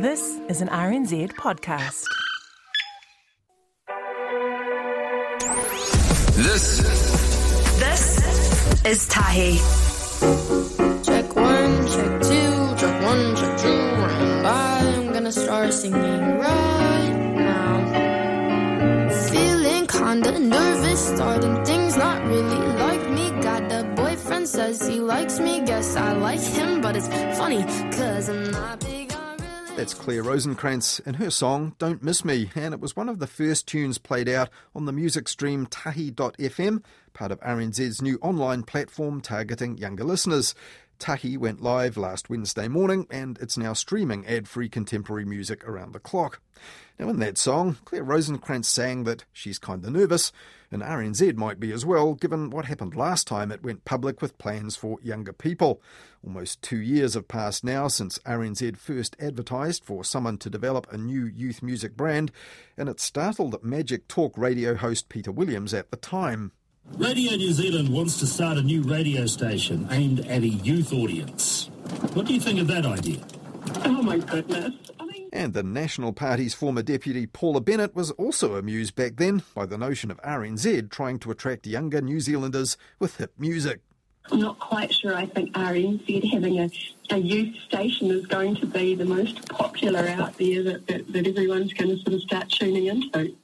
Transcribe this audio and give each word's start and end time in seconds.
This 0.00 0.40
is 0.48 0.62
an 0.62 0.68
RNZ 0.68 1.32
podcast. 1.34 2.04
This 6.36 6.80
This 7.84 8.04
is 8.86 9.06
Tahi. 9.08 9.60
Check 11.04 11.36
one, 11.36 11.86
check 11.92 12.12
two, 12.22 12.52
check 12.80 12.96
one, 13.04 13.36
check 13.36 13.58
two, 13.60 13.68
and 13.68 14.46
I'm 14.46 15.12
gonna 15.12 15.32
start 15.32 15.74
singing 15.74 16.38
right 16.46 17.18
now. 17.36 17.74
Feeling 19.28 19.86
kinda 19.86 20.38
nervous, 20.38 21.08
starting 21.14 21.62
things 21.62 21.98
not 21.98 22.24
really 22.24 22.62
like 22.84 23.04
me. 23.10 23.24
Got 23.42 23.70
a 23.70 23.84
boyfriend, 23.94 24.48
says 24.48 24.80
he 24.80 24.98
likes 24.98 25.38
me, 25.38 25.60
guess 25.60 25.94
I 25.94 26.12
like 26.12 26.40
him, 26.40 26.80
but 26.80 26.96
it's 26.96 27.08
funny, 27.36 27.62
cause 27.92 28.30
I'm 28.30 28.50
not 28.50 28.80
big 28.80 28.88
on 28.88 28.88
really. 28.88 28.99
That's 29.80 29.94
Claire 29.94 30.22
Rosinkranz 30.22 31.00
and 31.06 31.16
her 31.16 31.30
song 31.30 31.74
Don't 31.78 32.02
Miss 32.02 32.22
Me, 32.22 32.50
and 32.54 32.74
it 32.74 32.80
was 32.80 32.94
one 32.94 33.08
of 33.08 33.18
the 33.18 33.26
first 33.26 33.66
tunes 33.66 33.96
played 33.96 34.28
out 34.28 34.50
on 34.74 34.84
the 34.84 34.92
music 34.92 35.26
stream 35.26 35.64
Tahi.fm, 35.64 36.84
part 37.14 37.32
of 37.32 37.40
RNZ's 37.40 38.02
new 38.02 38.18
online 38.20 38.62
platform 38.62 39.22
targeting 39.22 39.78
younger 39.78 40.04
listeners. 40.04 40.54
Tahi 41.00 41.38
went 41.38 41.62
live 41.62 41.96
last 41.96 42.28
Wednesday 42.28 42.68
morning 42.68 43.06
and 43.10 43.38
it's 43.40 43.56
now 43.56 43.72
streaming 43.72 44.26
ad 44.26 44.46
free 44.46 44.68
contemporary 44.68 45.24
music 45.24 45.66
around 45.66 45.92
the 45.92 45.98
clock. 45.98 46.40
Now, 46.98 47.08
in 47.08 47.18
that 47.20 47.38
song, 47.38 47.78
Claire 47.86 48.04
Rosinkranz 48.04 48.66
sang 48.66 49.04
that 49.04 49.24
she's 49.32 49.58
kinda 49.58 49.90
nervous, 49.90 50.30
and 50.70 50.82
RNZ 50.82 51.32
might 51.38 51.58
be 51.58 51.72
as 51.72 51.86
well, 51.86 52.12
given 52.12 52.50
what 52.50 52.66
happened 52.66 52.94
last 52.94 53.26
time 53.26 53.50
it 53.50 53.62
went 53.62 53.86
public 53.86 54.20
with 54.20 54.36
plans 54.36 54.76
for 54.76 54.98
younger 55.02 55.32
people. 55.32 55.80
Almost 56.22 56.60
two 56.60 56.76
years 56.76 57.14
have 57.14 57.28
passed 57.28 57.64
now 57.64 57.88
since 57.88 58.18
RNZ 58.26 58.76
first 58.76 59.16
advertised 59.18 59.82
for 59.82 60.04
someone 60.04 60.36
to 60.36 60.50
develop 60.50 60.86
a 60.92 60.98
new 60.98 61.24
youth 61.24 61.62
music 61.62 61.96
brand, 61.96 62.30
and 62.76 62.90
it 62.90 63.00
startled 63.00 63.64
Magic 63.64 64.06
Talk 64.06 64.36
radio 64.36 64.74
host 64.74 65.08
Peter 65.08 65.32
Williams 65.32 65.72
at 65.72 65.90
the 65.90 65.96
time. 65.96 66.52
Radio 66.96 67.34
New 67.36 67.52
Zealand 67.52 67.88
wants 67.88 68.18
to 68.20 68.26
start 68.26 68.58
a 68.58 68.62
new 68.62 68.82
radio 68.82 69.26
station 69.26 69.86
aimed 69.90 70.20
at 70.26 70.42
a 70.42 70.48
youth 70.48 70.92
audience. 70.92 71.70
What 72.12 72.26
do 72.26 72.34
you 72.34 72.40
think 72.40 72.60
of 72.60 72.66
that 72.68 72.84
idea? 72.84 73.24
Oh 73.84 74.02
my 74.02 74.18
goodness. 74.18 74.74
I 74.98 75.04
mean, 75.06 75.28
And 75.32 75.54
the 75.54 75.62
National 75.62 76.12
Party's 76.12 76.54
former 76.54 76.82
deputy 76.82 77.26
Paula 77.26 77.60
Bennett 77.60 77.94
was 77.94 78.10
also 78.12 78.56
amused 78.56 78.96
back 78.96 79.16
then 79.16 79.42
by 79.54 79.66
the 79.66 79.78
notion 79.78 80.10
of 80.10 80.20
RNZ 80.22 80.90
trying 80.90 81.18
to 81.20 81.30
attract 81.30 81.66
younger 81.66 82.00
New 82.00 82.20
Zealanders 82.20 82.76
with 82.98 83.16
hip 83.16 83.32
music. 83.38 83.80
I'm 84.30 84.40
not 84.40 84.58
quite 84.58 84.92
sure. 84.92 85.14
I 85.14 85.26
think 85.26 85.54
RNZ 85.54 86.32
having 86.32 86.60
a, 86.60 86.70
a 87.10 87.18
youth 87.18 87.56
station 87.66 88.10
is 88.10 88.26
going 88.26 88.56
to 88.56 88.66
be 88.66 88.94
the 88.94 89.04
most 89.04 89.48
popular 89.48 90.06
out 90.08 90.36
there 90.38 90.62
that, 90.62 90.86
that, 90.86 91.12
that 91.12 91.26
everyone's 91.26 91.72
going 91.72 91.96
to 91.96 92.02
sort 92.02 92.14
of 92.14 92.22
start 92.22 92.48
tuning 92.50 92.86
into. 92.86 93.34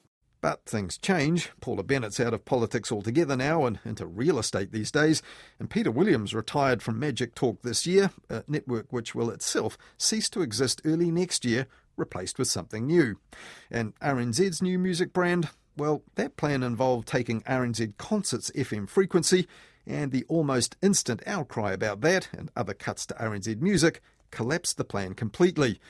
But 0.47 0.65
things 0.65 0.97
change. 0.97 1.51
Paula 1.61 1.83
Bennett's 1.83 2.21
out 2.21 2.33
of 2.33 2.45
politics 2.45 2.93
altogether 2.93 3.37
now 3.37 3.67
and 3.67 3.81
into 3.85 4.07
real 4.07 4.39
estate 4.39 4.71
these 4.71 4.93
days. 4.93 5.21
And 5.59 5.69
Peter 5.69 5.91
Williams 5.91 6.37
retired 6.37 6.85
from 6.85 7.01
Magic 7.01 7.35
Talk 7.35 7.63
this 7.63 7.85
year, 7.85 8.13
a 8.31 8.45
network 8.47 8.93
which 8.93 9.13
will 9.13 9.29
itself 9.29 9.77
cease 9.99 10.31
to 10.31 10.43
exist 10.43 10.81
early 10.85 11.11
next 11.11 11.45
year, 11.45 11.67
replaced 11.97 12.39
with 12.39 12.47
something 12.47 12.87
new. 12.87 13.19
And 13.73 13.99
RNZ's 13.99 14.63
new 14.63 14.79
music 14.79 15.13
brand, 15.13 15.49
well, 15.77 16.05
that 16.15 16.37
plan 16.37 16.63
involved 16.63 17.09
taking 17.09 17.41
RNZ 17.41 17.97
Concerts 17.97 18.53
FM 18.55 18.89
frequency, 18.89 19.49
and 19.85 20.13
the 20.13 20.25
almost 20.29 20.77
instant 20.81 21.25
outcry 21.27 21.73
about 21.73 22.03
that 22.03 22.29
and 22.33 22.53
other 22.55 22.73
cuts 22.73 23.05
to 23.07 23.15
RNZ 23.15 23.61
music 23.61 24.01
collapsed 24.31 24.77
the 24.77 24.85
plan 24.85 25.15
completely. 25.15 25.81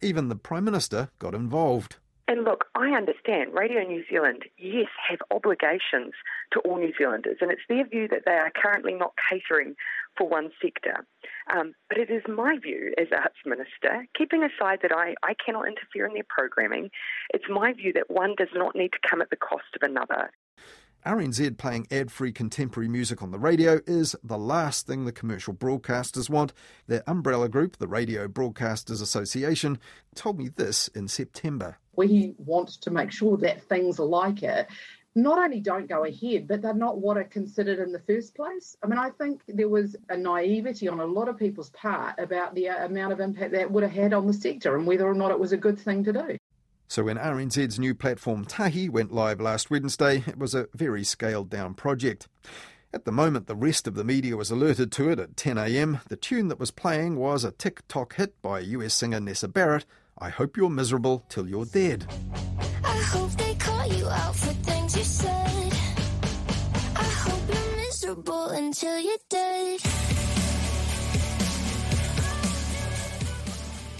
Even 0.00 0.30
the 0.30 0.36
Prime 0.36 0.64
Minister 0.64 1.10
got 1.18 1.34
involved. 1.34 1.96
And 2.28 2.44
look, 2.44 2.64
I 2.74 2.90
understand 2.90 3.54
Radio 3.54 3.82
New 3.82 4.02
Zealand, 4.10 4.44
yes, 4.58 4.88
have 5.08 5.20
obligations 5.30 6.12
to 6.52 6.60
all 6.60 6.76
New 6.76 6.92
Zealanders, 6.98 7.38
and 7.40 7.52
it's 7.52 7.62
their 7.68 7.86
view 7.86 8.08
that 8.08 8.22
they 8.26 8.32
are 8.32 8.50
currently 8.50 8.94
not 8.94 9.14
catering 9.30 9.76
for 10.16 10.28
one 10.28 10.50
sector. 10.60 11.06
Um, 11.54 11.74
but 11.88 11.98
it 11.98 12.10
is 12.10 12.22
my 12.28 12.58
view 12.58 12.92
as 12.98 13.06
Arts 13.16 13.36
Minister, 13.44 14.06
keeping 14.18 14.42
aside 14.42 14.80
that 14.82 14.92
I, 14.92 15.14
I 15.22 15.34
cannot 15.34 15.68
interfere 15.68 16.06
in 16.06 16.14
their 16.14 16.26
programming, 16.28 16.90
it's 17.32 17.44
my 17.48 17.72
view 17.72 17.92
that 17.92 18.10
one 18.10 18.34
does 18.36 18.48
not 18.54 18.74
need 18.74 18.92
to 18.92 19.08
come 19.08 19.22
at 19.22 19.30
the 19.30 19.36
cost 19.36 19.76
of 19.80 19.88
another. 19.88 20.32
RNZ 21.06 21.56
playing 21.56 21.86
ad 21.92 22.10
free 22.10 22.32
contemporary 22.32 22.88
music 22.88 23.22
on 23.22 23.30
the 23.30 23.38
radio 23.38 23.78
is 23.86 24.16
the 24.24 24.36
last 24.36 24.88
thing 24.88 25.04
the 25.04 25.12
commercial 25.12 25.54
broadcasters 25.54 26.28
want. 26.28 26.52
Their 26.88 27.04
umbrella 27.06 27.48
group, 27.48 27.76
the 27.76 27.86
Radio 27.86 28.26
Broadcasters 28.26 29.00
Association, 29.00 29.78
told 30.16 30.36
me 30.36 30.48
this 30.48 30.88
in 30.88 31.06
September. 31.06 31.78
We 31.96 32.34
want 32.38 32.68
to 32.82 32.90
make 32.90 33.12
sure 33.12 33.36
that 33.38 33.62
things 33.62 33.98
like 33.98 34.42
it 34.42 34.68
not 35.16 35.38
only 35.38 35.60
don't 35.60 35.88
go 35.88 36.04
ahead, 36.04 36.46
but 36.46 36.60
they're 36.60 36.74
not 36.74 36.98
what 36.98 37.16
are 37.16 37.24
considered 37.24 37.78
in 37.78 37.90
the 37.90 37.98
first 38.00 38.34
place. 38.34 38.76
I 38.84 38.86
mean, 38.86 38.98
I 38.98 39.08
think 39.08 39.40
there 39.48 39.68
was 39.68 39.96
a 40.10 40.16
naivety 40.16 40.88
on 40.88 41.00
a 41.00 41.06
lot 41.06 41.28
of 41.28 41.38
people's 41.38 41.70
part 41.70 42.18
about 42.18 42.54
the 42.54 42.68
uh, 42.68 42.84
amount 42.84 43.14
of 43.14 43.20
impact 43.20 43.52
that 43.52 43.70
would 43.70 43.82
have 43.82 43.92
had 43.92 44.12
on 44.12 44.26
the 44.26 44.34
sector 44.34 44.76
and 44.76 44.86
whether 44.86 45.06
or 45.06 45.14
not 45.14 45.30
it 45.30 45.40
was 45.40 45.52
a 45.52 45.56
good 45.56 45.78
thing 45.78 46.04
to 46.04 46.12
do. 46.12 46.36
So 46.88 47.04
when 47.04 47.16
RNZ's 47.16 47.78
new 47.78 47.94
platform 47.94 48.44
Tahi 48.44 48.90
went 48.90 49.10
live 49.10 49.40
last 49.40 49.70
Wednesday, 49.70 50.22
it 50.26 50.38
was 50.38 50.54
a 50.54 50.68
very 50.74 51.02
scaled 51.02 51.48
down 51.48 51.74
project. 51.74 52.28
At 52.92 53.06
the 53.06 53.12
moment, 53.12 53.46
the 53.46 53.56
rest 53.56 53.88
of 53.88 53.94
the 53.94 54.04
media 54.04 54.36
was 54.36 54.50
alerted 54.50 54.92
to 54.92 55.10
it 55.10 55.18
at 55.18 55.34
10am. 55.34 56.04
The 56.04 56.16
tune 56.16 56.48
that 56.48 56.60
was 56.60 56.70
playing 56.70 57.16
was 57.16 57.42
a 57.42 57.50
TikTok 57.50 58.14
hit 58.14 58.40
by 58.42 58.60
US 58.60 58.94
singer 58.94 59.18
Nessa 59.18 59.48
Barrett, 59.48 59.86
I 60.18 60.30
Hope 60.30 60.56
You're 60.56 60.70
Miserable 60.70 61.22
Till 61.28 61.46
You're 61.46 61.66
Dead. 61.66 62.06
I 62.82 62.96
hope 62.96 63.32
they 63.32 63.54
call 63.56 63.86
you 63.86 64.08
out 64.08 64.34
for 64.34 64.54
things 64.64 64.96
you 64.96 65.02
said. 65.02 65.72
I 66.96 67.02
hope 67.02 67.54
you're 67.54 67.76
miserable 67.76 68.48
until 68.48 68.98
you're 68.98 69.18
dead. 69.28 69.80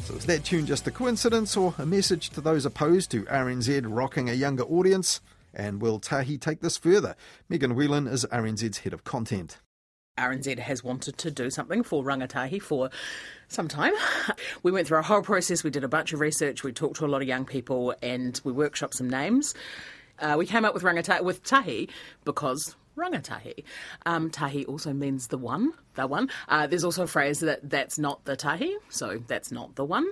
So 0.05 0.15
is 0.15 0.25
that 0.25 0.43
tune 0.43 0.65
just 0.65 0.87
a 0.87 0.91
coincidence 0.91 1.55
or 1.55 1.75
a 1.77 1.85
message 1.85 2.31
to 2.31 2.41
those 2.41 2.65
opposed 2.65 3.11
to 3.11 3.25
RNZ 3.25 3.85
rocking 3.87 4.31
a 4.31 4.33
younger 4.33 4.65
audience? 4.65 5.21
And 5.53 5.83
will 5.83 5.99
Tahi 6.01 6.39
take 6.39 6.63
this 6.63 6.79
further? 6.79 7.15
Megan 7.51 7.75
Whelan 7.75 8.07
is 8.07 8.25
RNZ's 8.33 8.79
head 8.79 8.95
of 8.95 9.05
content. 9.05 9.59
RNZ 10.19 10.59
has 10.59 10.83
wanted 10.83 11.19
to 11.19 11.31
do 11.31 11.51
something 11.51 11.83
for 11.83 12.03
Rangatahi 12.03 12.61
for 12.63 12.91
some 13.49 13.69
time. 13.69 13.93
We 14.63 14.73
went 14.73 14.89
through 14.89 14.99
a 14.99 15.03
whole 15.03 15.23
process, 15.23 15.63
we 15.63 15.71
did 15.71 15.85
a 15.85 15.89
bunch 15.89 16.13
of 16.13 16.21
research, 16.21 16.65
we 16.65 16.73
talked 16.73 16.97
to 16.97 17.05
a 17.05 17.09
lot 17.09 17.23
of 17.23 17.29
young 17.29 17.45
people, 17.45 17.95
and 18.03 18.41
we 18.43 18.53
workshopped 18.53 18.95
some 18.95 19.09
names. 19.09 19.55
Uh, 20.19 20.35
we 20.39 20.47
came 20.47 20.65
up 20.65 20.75
with 20.75 20.83
Rangatahi 20.83 21.23
with 21.23 21.43
Tahi 21.45 21.89
because 22.25 22.75
Rangatahi. 22.97 23.65
Um, 24.05 24.31
tahi 24.31 24.65
also 24.65 24.93
means 24.93 25.29
the 25.29 25.39
one, 25.39 25.73
the 25.95 26.07
one. 26.07 26.31
Uh, 26.49 26.67
there's 26.67 26.85
also 26.85 27.05
a 27.05 27.07
phrase 27.07 27.41
that 27.41 27.69
that's 27.69 27.99
not 27.99 28.25
the 28.25 28.37
Tahi, 28.37 28.75
so 28.89 29.23
that's 29.27 29.53
not 29.53 29.77
the 29.77 29.85
one. 29.85 30.07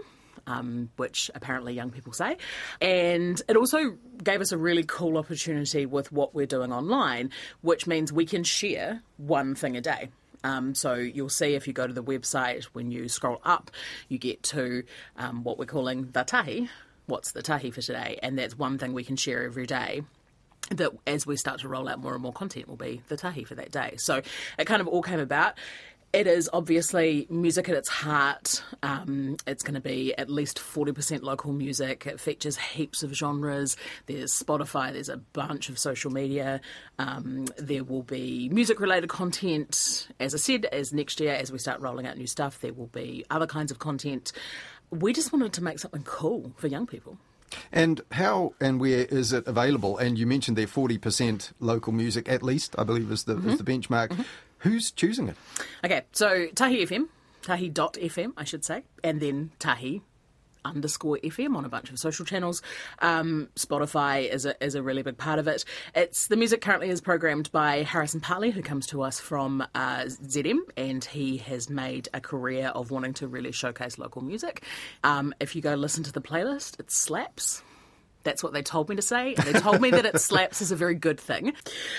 Um, 0.47 0.91
which 0.97 1.31
apparently 1.35 1.73
young 1.73 1.91
people 1.91 2.13
say. 2.13 2.37
And 2.83 3.41
it 3.49 3.57
also 3.57 3.97
gave 4.23 4.43
us 4.43 4.53
a 4.53 4.59
really 4.59 4.85
cool 4.85 5.17
opportunity 5.17 5.87
with 5.87 6.13
what 6.13 6.35
we're 6.35 6.45
doing 6.45 6.71
online, 6.71 7.31
which 7.63 7.87
means 7.87 8.13
we 8.13 8.27
can 8.27 8.45
share 8.45 9.03
one 9.17 9.55
thing 9.55 9.75
a 9.75 9.81
day. 9.81 10.11
Um, 10.45 10.75
so 10.75 10.95
you'll 10.95 11.31
see 11.31 11.55
if 11.55 11.67
you 11.67 11.73
go 11.73 11.87
to 11.87 11.93
the 11.93 12.03
website, 12.03 12.65
when 12.75 12.91
you 12.91 13.09
scroll 13.09 13.41
up, 13.45 13.71
you 14.09 14.19
get 14.19 14.43
to 14.45 14.85
um, 15.17 15.43
what 15.43 15.59
we're 15.59 15.65
calling 15.65 16.11
the 16.13 16.23
tahi. 16.23 16.69
What's 17.07 17.33
the 17.33 17.43
tahi 17.43 17.71
for 17.71 17.81
today? 17.81 18.19
And 18.23 18.39
that's 18.39 18.57
one 18.57 18.77
thing 18.77 18.93
we 18.93 19.05
can 19.05 19.17
share 19.17 19.45
every 19.45 19.67
day 19.67 20.03
that 20.71 20.93
as 21.07 21.27
we 21.27 21.37
start 21.37 21.61
to 21.61 21.69
roll 21.69 21.89
out 21.89 21.99
more 21.99 22.15
and 22.15 22.23
more 22.23 22.33
content 22.33 22.69
will 22.69 22.77
be 22.77 23.03
the 23.09 23.17
tahi 23.17 23.45
for 23.45 23.55
that 23.55 23.71
day. 23.71 23.95
So 23.99 24.23
it 24.59 24.67
kind 24.67 24.81
of 24.81 24.89
all 24.89 25.03
came 25.03 25.21
about. 25.21 25.55
It 26.15 26.29
is 26.29 26.49
obviously 26.53 27.27
music 27.29 27.69
at 27.69 27.75
its 27.75 27.89
heart. 27.89 28.63
Um, 28.85 29.37
it's 29.49 29.65
going 29.65 29.75
to 29.75 29.81
be 29.81 30.17
at 30.17 30.31
least 30.31 30.59
40% 30.59 31.23
local 31.23 31.53
music. 31.53 32.07
It 32.07 32.21
features 32.21 32.57
heaps 32.57 33.03
of 33.03 33.13
genres. 33.13 33.77
There's 34.07 34.33
Spotify, 34.33 34.93
there's 34.93 35.09
a 35.09 35.17
bunch 35.17 35.69
of 35.69 35.77
social 35.77 36.13
media. 36.13 36.61
Um, 37.01 37.47
there 37.59 37.83
will 37.83 38.05
be 38.05 38.49
music 38.51 38.79
related 38.79 39.09
content. 39.09 40.07
As 40.21 40.35
I 40.35 40.39
said, 40.39 40.67
as 40.67 40.93
next 40.93 41.19
year, 41.19 41.35
as 41.35 41.51
we 41.51 41.59
start 41.59 41.81
rolling 41.81 42.07
out 42.07 42.17
new 42.17 42.29
stuff, 42.29 42.61
there 42.61 42.73
will 42.73 42.87
be 42.87 43.25
other 43.29 43.49
kinds 43.49 43.73
of 43.73 43.81
content. 43.81 44.31
We 44.91 45.13
just 45.13 45.33
wanted 45.33 45.53
to 45.55 45.65
make 45.65 45.81
something 45.81 46.05
cool 46.05 46.53
for 46.59 46.69
young 46.69 46.87
people. 46.87 47.19
And 47.73 48.01
how 48.13 48.55
and 48.61 48.81
where 48.81 49.05
is 49.05 49.33
it 49.33 49.47
available? 49.47 49.99
And 49.99 50.19
you 50.19 50.27
mentioned 50.27 50.57
there 50.57 50.67
40% 50.67 51.53
local 51.61 51.93
music, 51.93 52.29
at 52.29 52.43
least, 52.43 52.75
I 52.79 52.85
believe, 52.85 53.11
is 53.11 53.25
the, 53.25 53.37
is 53.49 53.59
the 53.59 53.65
benchmark. 53.65 54.25
Who's 54.65 54.91
choosing 54.91 55.29
it? 55.29 55.37
Okay, 55.85 56.03
so 56.13 56.47
Tahi 56.55 56.87
FM, 56.87 57.09
Tahi.fm, 57.43 58.33
I 58.35 58.45
should 58.45 58.65
say, 58.65 58.85
and 59.03 59.21
then 59.21 59.53
Tahi 59.59 60.01
underscore 60.65 61.19
FM 61.23 61.55
on 61.55 61.67
a 61.67 61.69
bunch 61.69 61.91
of 61.91 61.99
social 61.99 62.25
channels. 62.25 62.63
Um, 63.01 63.51
Spotify 63.57 64.27
is 64.27 64.47
a, 64.47 64.65
is 64.65 64.75
a 64.75 64.83
really 64.83 65.03
big 65.03 65.19
part 65.19 65.39
of 65.39 65.49
it. 65.49 65.67
It's 65.95 66.29
The 66.29 66.37
music 66.37 66.63
currently 66.63 66.89
is 66.89 67.03
programmed 67.03 67.53
by 67.53 67.83
Harrison 67.83 68.21
Parley, 68.21 68.51
who 68.51 68.63
comes 68.63 68.87
to 68.87 69.03
us 69.03 69.21
from 69.21 69.61
uh, 69.75 70.05
ZM, 70.05 70.61
and 70.79 71.05
he 71.05 71.37
has 71.37 71.69
made 71.69 72.09
a 72.15 72.21
career 72.23 72.69
of 72.69 72.91
wanting 72.91 73.13
to 73.15 73.29
really 73.29 73.53
showcase 73.53 73.99
local 73.99 74.23
music. 74.23 74.65
Um, 75.03 75.35
if 75.41 75.55
you 75.55 75.61
go 75.61 75.75
listen 75.75 76.05
to 76.05 76.13
the 76.13 76.23
playlist, 76.23 76.81
it 76.81 76.91
slaps. 76.91 77.63
That's 78.25 78.43
what 78.43 78.53
they 78.53 78.63
told 78.63 78.89
me 78.89 78.97
to 78.97 79.03
say. 79.03 79.35
And 79.35 79.47
they 79.47 79.61
told 79.61 79.81
me 79.81 79.91
that 79.91 80.05
it 80.05 80.21
slaps 80.21 80.61
is 80.61 80.73
a 80.73 80.77
very 80.77 80.95
good 80.95 81.21
thing. 81.21 81.53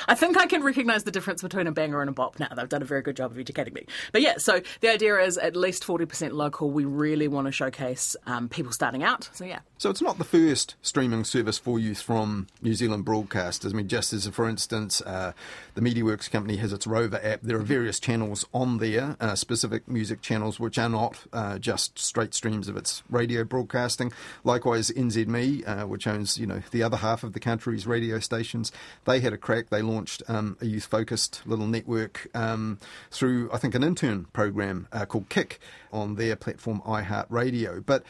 I 0.07 0.15
think 0.15 0.37
I 0.37 0.47
can 0.47 0.63
recognise 0.63 1.03
the 1.03 1.11
difference 1.11 1.41
between 1.41 1.67
a 1.67 1.71
banger 1.71 2.01
and 2.01 2.09
a 2.09 2.13
bop 2.13 2.39
now. 2.39 2.49
They've 2.55 2.67
done 2.67 2.81
a 2.81 2.85
very 2.85 3.01
good 3.01 3.15
job 3.15 3.31
of 3.31 3.39
educating 3.39 3.73
me. 3.73 3.85
But 4.11 4.21
yeah, 4.21 4.37
so 4.37 4.61
the 4.81 4.89
idea 4.89 5.17
is 5.19 5.37
at 5.37 5.55
least 5.55 5.85
40% 5.85 6.33
local. 6.33 6.69
We 6.69 6.85
really 6.85 7.27
want 7.27 7.45
to 7.47 7.51
showcase 7.51 8.15
um, 8.25 8.49
people 8.49 8.71
starting 8.71 9.03
out. 9.03 9.29
So 9.33 9.45
yeah. 9.45 9.59
So 9.77 9.89
it's 9.89 10.01
not 10.01 10.17
the 10.17 10.23
first 10.23 10.75
streaming 10.81 11.23
service 11.23 11.57
for 11.57 11.79
youth 11.79 12.01
from 12.01 12.47
New 12.61 12.73
Zealand 12.73 13.05
broadcasters. 13.05 13.71
I 13.71 13.77
mean, 13.77 13.87
just 13.87 14.13
as 14.13 14.27
for 14.27 14.49
instance, 14.49 15.01
uh, 15.01 15.33
the 15.75 15.81
MediaWorks 15.81 16.31
company 16.31 16.57
has 16.57 16.73
its 16.73 16.85
Rova 16.85 17.23
app. 17.23 17.41
There 17.41 17.57
are 17.57 17.63
various 17.63 17.99
channels 17.99 18.45
on 18.53 18.79
there, 18.79 19.15
uh, 19.19 19.35
specific 19.35 19.87
music 19.87 20.21
channels, 20.21 20.59
which 20.59 20.77
are 20.77 20.89
not 20.89 21.25
uh, 21.33 21.59
just 21.59 21.99
straight 21.99 22.33
streams 22.33 22.67
of 22.67 22.77
its 22.77 23.03
radio 23.09 23.43
broadcasting. 23.43 24.11
Likewise, 24.43 24.89
NZME, 24.91 25.67
uh, 25.67 25.87
which 25.87 26.07
owns 26.07 26.14
you 26.37 26.45
know 26.45 26.61
the 26.71 26.83
other 26.83 26.97
half 26.97 27.23
of 27.23 27.33
the 27.33 27.39
country's 27.39 27.85
radio 27.85 28.19
stations, 28.19 28.71
they 29.05 29.19
had 29.19 29.33
a 29.33 29.37
crack. 29.37 29.69
They 29.69 29.81
launched 29.81 30.23
um, 30.27 30.57
a 30.61 30.65
youth-focused 30.65 31.41
little 31.45 31.67
network 31.67 32.27
um, 32.33 32.79
through, 33.11 33.49
I 33.51 33.57
think, 33.57 33.75
an 33.75 33.83
intern 33.83 34.25
program 34.33 34.87
uh, 34.91 35.05
called 35.05 35.29
Kick 35.29 35.59
on 35.91 36.15
their 36.15 36.35
platform 36.35 36.81
iHeartRadio. 36.85 37.85
But 37.85 38.03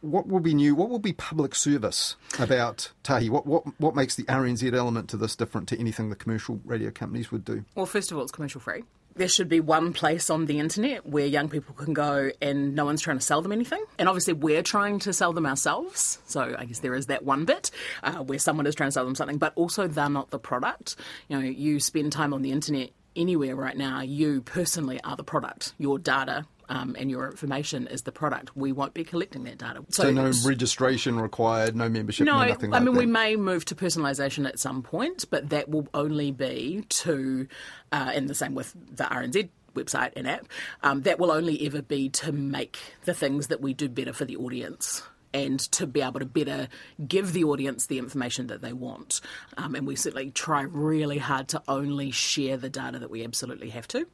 what 0.00 0.26
will 0.26 0.40
be 0.40 0.54
new? 0.54 0.74
What 0.74 0.88
will 0.88 0.98
be 0.98 1.12
public 1.12 1.54
service 1.54 2.16
about 2.38 2.90
Tahi? 3.02 3.28
What 3.28 3.46
what 3.46 3.64
what 3.80 3.94
makes 3.94 4.14
the 4.14 4.24
RNZ 4.24 4.74
element 4.74 5.08
to 5.10 5.16
this 5.16 5.36
different 5.36 5.68
to 5.68 5.78
anything 5.78 6.10
the 6.10 6.16
commercial 6.16 6.60
radio 6.64 6.90
companies 6.90 7.30
would 7.30 7.44
do? 7.44 7.64
Well, 7.74 7.86
first 7.86 8.10
of 8.10 8.16
all, 8.16 8.22
it's 8.22 8.32
commercial 8.32 8.60
free. 8.60 8.82
There 9.16 9.28
should 9.28 9.48
be 9.48 9.60
one 9.60 9.92
place 9.92 10.30
on 10.30 10.46
the 10.46 10.58
internet 10.58 11.06
where 11.06 11.26
young 11.26 11.48
people 11.48 11.74
can 11.74 11.92
go 11.92 12.30
and 12.40 12.74
no 12.74 12.84
one's 12.84 13.02
trying 13.02 13.18
to 13.18 13.24
sell 13.24 13.42
them 13.42 13.52
anything. 13.52 13.84
And 13.98 14.08
obviously, 14.08 14.34
we're 14.34 14.62
trying 14.62 15.00
to 15.00 15.12
sell 15.12 15.32
them 15.32 15.46
ourselves. 15.46 16.18
So 16.26 16.54
I 16.58 16.64
guess 16.64 16.78
there 16.78 16.94
is 16.94 17.06
that 17.06 17.24
one 17.24 17.44
bit 17.44 17.70
uh, 18.02 18.22
where 18.22 18.38
someone 18.38 18.66
is 18.66 18.74
trying 18.74 18.88
to 18.88 18.92
sell 18.92 19.04
them 19.04 19.14
something, 19.14 19.38
but 19.38 19.52
also 19.56 19.86
they're 19.86 20.08
not 20.08 20.30
the 20.30 20.38
product. 20.38 20.96
You 21.28 21.38
know, 21.38 21.44
you 21.44 21.80
spend 21.80 22.12
time 22.12 22.32
on 22.32 22.42
the 22.42 22.52
internet 22.52 22.90
anywhere 23.16 23.56
right 23.56 23.76
now, 23.76 24.00
you 24.00 24.40
personally 24.42 25.00
are 25.02 25.16
the 25.16 25.24
product. 25.24 25.74
Your 25.78 25.98
data 25.98 26.46
um, 26.70 26.94
and 26.98 27.10
your 27.10 27.28
information 27.28 27.88
is 27.88 28.02
the 28.02 28.12
product. 28.12 28.56
We 28.56 28.72
won't 28.72 28.94
be 28.94 29.04
collecting 29.04 29.42
that 29.44 29.58
data. 29.58 29.84
So, 29.90 30.04
so 30.04 30.10
no 30.12 30.32
registration 30.44 31.20
required, 31.20 31.74
no 31.74 31.88
membership, 31.88 32.24
no, 32.24 32.38
no 32.38 32.46
nothing 32.46 32.72
I 32.72 32.78
like 32.78 32.84
mean, 32.84 32.94
that. 32.94 32.98
we 33.00 33.06
may 33.06 33.36
move 33.36 33.64
to 33.66 33.74
personalisation 33.74 34.46
at 34.46 34.58
some 34.58 34.82
point, 34.82 35.24
but 35.30 35.50
that 35.50 35.68
will 35.68 35.88
only 35.92 36.30
be 36.30 36.84
to, 36.88 37.48
uh, 37.92 38.12
and 38.14 38.28
the 38.28 38.34
same 38.34 38.54
with 38.54 38.74
the 38.92 39.04
RNZ 39.04 39.48
website 39.74 40.12
and 40.14 40.28
app, 40.28 40.46
um, 40.82 41.02
that 41.02 41.18
will 41.18 41.32
only 41.32 41.66
ever 41.66 41.82
be 41.82 42.08
to 42.08 42.32
make 42.32 42.78
the 43.04 43.14
things 43.14 43.48
that 43.48 43.60
we 43.60 43.74
do 43.74 43.88
better 43.88 44.12
for 44.12 44.24
the 44.24 44.36
audience 44.36 45.02
and 45.32 45.60
to 45.60 45.86
be 45.86 46.02
able 46.02 46.20
to 46.20 46.26
better 46.26 46.68
give 47.06 47.32
the 47.32 47.44
audience 47.44 47.86
the 47.86 47.98
information 47.98 48.48
that 48.48 48.62
they 48.62 48.72
want. 48.72 49.20
Um, 49.56 49.74
and 49.74 49.86
we 49.86 49.96
certainly 49.96 50.30
try 50.30 50.62
really 50.62 51.18
hard 51.18 51.48
to 51.48 51.62
only 51.68 52.10
share 52.10 52.56
the 52.56 52.68
data 52.68 52.98
that 52.98 53.10
we 53.10 53.24
absolutely 53.24 53.70
have 53.70 53.86
to. 53.88 54.06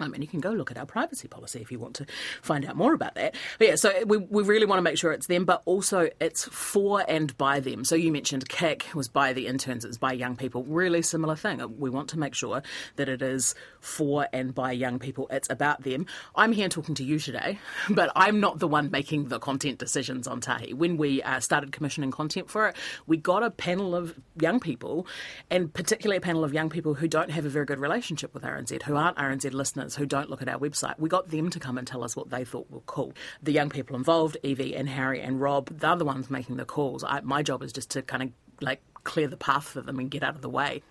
Um, 0.00 0.14
and 0.14 0.22
you 0.22 0.28
can 0.28 0.40
go 0.40 0.50
look 0.50 0.70
at 0.70 0.78
our 0.78 0.86
privacy 0.86 1.28
policy 1.28 1.60
if 1.60 1.72
you 1.72 1.78
want 1.78 1.94
to 1.96 2.06
find 2.42 2.64
out 2.64 2.76
more 2.76 2.92
about 2.92 3.14
that. 3.14 3.34
But 3.58 3.68
yeah, 3.68 3.74
so 3.76 3.92
we, 4.04 4.18
we 4.18 4.42
really 4.42 4.66
want 4.66 4.78
to 4.78 4.82
make 4.82 4.98
sure 4.98 5.12
it's 5.12 5.26
them, 5.26 5.44
but 5.44 5.62
also 5.64 6.08
it's 6.20 6.44
for 6.44 7.04
and 7.08 7.36
by 7.38 7.60
them. 7.60 7.84
So 7.84 7.94
you 7.94 8.12
mentioned 8.12 8.48
Kick 8.48 8.86
was 8.94 9.08
by 9.08 9.32
the 9.32 9.46
interns, 9.46 9.84
it's 9.84 9.98
by 9.98 10.12
young 10.12 10.36
people. 10.36 10.64
Really 10.64 11.02
similar 11.02 11.36
thing. 11.36 11.62
We 11.78 11.90
want 11.90 12.08
to 12.10 12.18
make 12.18 12.34
sure 12.34 12.62
that 12.96 13.08
it 13.08 13.22
is 13.22 13.54
for 13.80 14.28
and 14.32 14.54
by 14.54 14.72
young 14.72 14.98
people. 14.98 15.28
It's 15.30 15.48
about 15.50 15.82
them. 15.82 16.06
I'm 16.34 16.52
here 16.52 16.68
talking 16.68 16.94
to 16.96 17.04
you 17.04 17.18
today, 17.18 17.58
but 17.88 18.10
I'm 18.16 18.40
not 18.40 18.58
the 18.58 18.68
one 18.68 18.90
making 18.90 19.28
the 19.28 19.38
content 19.38 19.78
decisions 19.78 20.26
on 20.26 20.40
Tahi. 20.40 20.74
When 20.74 20.96
we 20.96 21.22
uh, 21.22 21.40
started 21.40 21.72
commissioning 21.72 22.10
content 22.10 22.50
for 22.50 22.68
it, 22.68 22.76
we 23.06 23.16
got 23.16 23.42
a 23.42 23.50
panel 23.50 23.94
of 23.94 24.14
young 24.40 24.60
people, 24.60 25.06
and 25.50 25.72
particularly 25.72 26.16
a 26.16 26.20
panel 26.20 26.44
of 26.44 26.52
young 26.52 26.68
people 26.68 26.94
who 26.94 27.08
don't 27.08 27.30
have 27.30 27.46
a 27.46 27.48
very 27.48 27.64
good 27.64 27.78
relationship 27.78 28.34
with 28.34 28.42
RNZ, 28.42 28.82
who 28.82 28.96
aren't 28.96 29.16
RNZ 29.16 29.52
listeners 29.52 29.85
who 29.94 30.06
don't 30.06 30.30
look 30.30 30.42
at 30.42 30.48
our 30.48 30.58
website. 30.58 30.98
We 30.98 31.08
got 31.08 31.30
them 31.30 31.50
to 31.50 31.60
come 31.60 31.78
and 31.78 31.86
tell 31.86 32.02
us 32.02 32.16
what 32.16 32.30
they 32.30 32.44
thought 32.44 32.70
were 32.70 32.80
cool. 32.86 33.12
The 33.42 33.52
young 33.52 33.70
people 33.70 33.96
involved, 33.96 34.36
Evie 34.42 34.74
and 34.74 34.88
Harry 34.88 35.20
and 35.20 35.40
Rob, 35.40 35.68
they're 35.78 35.96
the 35.96 36.04
ones 36.04 36.30
making 36.30 36.56
the 36.56 36.64
calls. 36.64 37.04
I, 37.04 37.20
my 37.20 37.42
job 37.42 37.62
is 37.62 37.72
just 37.72 37.90
to 37.90 38.02
kind 38.02 38.22
of 38.22 38.30
like 38.60 38.80
clear 39.04 39.28
the 39.28 39.36
path 39.36 39.64
for 39.64 39.80
them 39.80 39.98
and 39.98 40.10
get 40.10 40.22
out 40.22 40.34
of 40.34 40.42
the 40.42 40.48
way. 40.48 40.82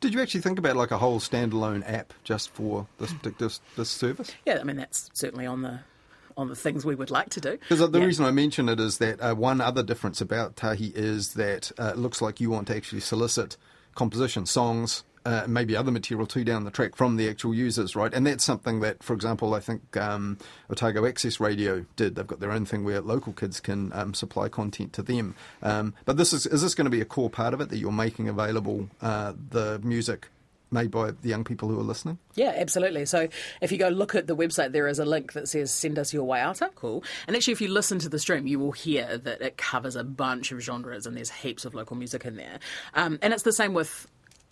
Did 0.00 0.14
you 0.14 0.20
actually 0.20 0.42
think 0.42 0.58
about 0.58 0.76
like 0.76 0.90
a 0.90 0.98
whole 0.98 1.18
standalone 1.18 1.82
app 1.86 2.12
just 2.24 2.50
for 2.50 2.86
this 2.98 3.12
this, 3.38 3.60
this 3.76 3.88
service? 3.88 4.30
Yeah, 4.46 4.58
I 4.60 4.64
mean 4.64 4.76
that's 4.76 5.10
certainly 5.12 5.46
on 5.46 5.62
the 5.62 5.80
on 6.36 6.48
the 6.48 6.56
things 6.56 6.84
we 6.84 6.94
would 6.94 7.10
like 7.10 7.30
to 7.30 7.40
do. 7.40 7.58
Because 7.58 7.90
the 7.90 7.98
yeah. 7.98 8.04
reason 8.04 8.24
I 8.24 8.30
mention 8.30 8.68
it 8.68 8.80
is 8.80 8.98
that 8.98 9.20
uh, 9.20 9.34
one 9.34 9.60
other 9.60 9.82
difference 9.82 10.20
about 10.20 10.56
Tahi 10.56 10.92
is 10.94 11.34
that 11.34 11.72
uh, 11.78 11.92
it 11.94 11.98
looks 11.98 12.22
like 12.22 12.40
you 12.40 12.50
want 12.50 12.68
to 12.68 12.76
actually 12.76 13.00
solicit 13.00 13.56
composition, 13.94 14.46
songs, 14.46 15.04
uh, 15.24 15.44
maybe 15.46 15.76
other 15.76 15.90
material 15.90 16.26
too 16.26 16.44
down 16.44 16.64
the 16.64 16.70
track 16.70 16.96
from 16.96 17.16
the 17.16 17.28
actual 17.28 17.54
users, 17.54 17.94
right? 17.96 18.12
And 18.12 18.26
that's 18.26 18.44
something 18.44 18.80
that, 18.80 19.02
for 19.02 19.14
example, 19.14 19.54
I 19.54 19.60
think 19.60 19.96
um, 19.96 20.38
Otago 20.70 21.06
Access 21.06 21.40
Radio 21.40 21.84
did. 21.96 22.14
They've 22.14 22.26
got 22.26 22.40
their 22.40 22.52
own 22.52 22.64
thing 22.64 22.84
where 22.84 23.00
local 23.00 23.32
kids 23.32 23.60
can 23.60 23.92
um, 23.92 24.14
supply 24.14 24.48
content 24.48 24.92
to 24.94 25.02
them. 25.02 25.34
Um, 25.62 25.94
but 26.04 26.16
this 26.16 26.32
is 26.32 26.46
is 26.46 26.62
this 26.62 26.74
going 26.74 26.86
to 26.86 26.90
be 26.90 27.00
a 27.00 27.06
core 27.06 27.30
part 27.30 27.54
of 27.54 27.60
it 27.60 27.68
that 27.70 27.78
you're 27.78 27.92
making 27.92 28.28
available 28.28 28.88
uh, 29.00 29.32
the 29.50 29.78
music 29.82 30.28
made 30.72 30.90
by 30.90 31.10
the 31.10 31.28
young 31.28 31.44
people 31.44 31.68
who 31.68 31.78
are 31.78 31.84
listening? 31.84 32.18
Yeah, 32.34 32.54
absolutely. 32.56 33.04
So 33.06 33.28
if 33.60 33.70
you 33.70 33.78
go 33.78 33.88
look 33.88 34.14
at 34.14 34.26
the 34.26 34.34
website, 34.34 34.72
there 34.72 34.88
is 34.88 34.98
a 34.98 35.04
link 35.04 35.34
that 35.34 35.48
says 35.48 35.72
send 35.72 35.98
us 35.98 36.12
your 36.12 36.26
waiata. 36.26 36.74
Cool. 36.74 37.04
And 37.26 37.36
actually, 37.36 37.52
if 37.52 37.60
you 37.60 37.68
listen 37.68 37.98
to 38.00 38.08
the 38.08 38.18
stream, 38.18 38.46
you 38.46 38.58
will 38.58 38.72
hear 38.72 39.18
that 39.18 39.42
it 39.42 39.56
covers 39.56 39.96
a 39.96 40.04
bunch 40.04 40.50
of 40.52 40.60
genres 40.60 41.06
and 41.06 41.16
there's 41.16 41.30
heaps 41.30 41.64
of 41.64 41.74
local 41.74 41.96
music 41.96 42.24
in 42.24 42.36
there. 42.36 42.58
Um, 42.94 43.18
and 43.22 43.32
it's 43.32 43.42
the 43.42 43.52
same 43.52 43.74
with 43.74 44.06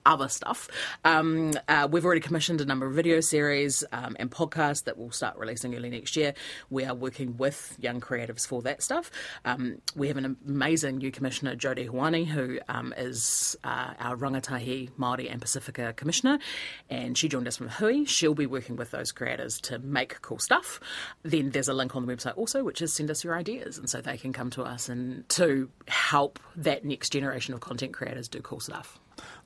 other 0.06 0.28
stuff. 0.28 0.68
Um, 1.04 1.52
uh, 1.68 1.88
we've 1.90 2.04
already 2.04 2.20
commissioned 2.20 2.60
a 2.60 2.64
number 2.64 2.86
of 2.86 2.94
video 2.94 3.20
series 3.20 3.84
um, 3.92 4.16
and 4.18 4.30
podcasts 4.30 4.84
that 4.84 4.98
will 4.98 5.10
start 5.10 5.36
releasing 5.36 5.74
early 5.74 5.90
next 5.90 6.16
year. 6.16 6.34
We 6.70 6.84
are 6.84 6.94
working 6.94 7.36
with 7.36 7.76
young 7.80 8.00
creatives 8.00 8.46
for 8.46 8.62
that 8.62 8.82
stuff. 8.82 9.10
Um, 9.44 9.80
we 9.94 10.08
have 10.08 10.16
an 10.16 10.36
amazing 10.46 10.98
new 10.98 11.10
commissioner, 11.10 11.56
Jodie 11.56 11.88
Huani, 11.88 12.26
who 12.26 12.58
um, 12.68 12.94
is 12.96 13.56
uh, 13.64 13.94
our 13.98 14.16
Rangatahi, 14.16 14.90
Māori 14.98 15.30
and 15.30 15.40
Pacifica 15.40 15.92
commissioner, 15.94 16.38
and 16.88 17.16
she 17.16 17.28
joined 17.28 17.48
us 17.48 17.56
from 17.56 17.68
Hui. 17.68 18.04
She'll 18.04 18.34
be 18.34 18.46
working 18.46 18.76
with 18.76 18.90
those 18.90 19.12
creators 19.12 19.60
to 19.62 19.78
make 19.78 20.20
cool 20.22 20.38
stuff. 20.38 20.80
Then 21.22 21.50
there's 21.50 21.68
a 21.68 21.74
link 21.74 21.94
on 21.94 22.06
the 22.06 22.14
website 22.14 22.36
also, 22.36 22.64
which 22.64 22.82
is 22.82 22.92
send 22.92 23.10
us 23.10 23.24
your 23.24 23.36
ideas, 23.36 23.78
and 23.78 23.88
so 23.88 24.00
they 24.00 24.16
can 24.16 24.32
come 24.32 24.50
to 24.50 24.62
us 24.62 24.88
and 24.88 25.28
to 25.30 25.70
help 25.88 26.38
that 26.56 26.84
next 26.84 27.10
generation 27.10 27.54
of 27.54 27.60
content 27.60 27.92
creators 27.92 28.28
do 28.28 28.40
cool 28.40 28.60
stuff. 28.60 28.98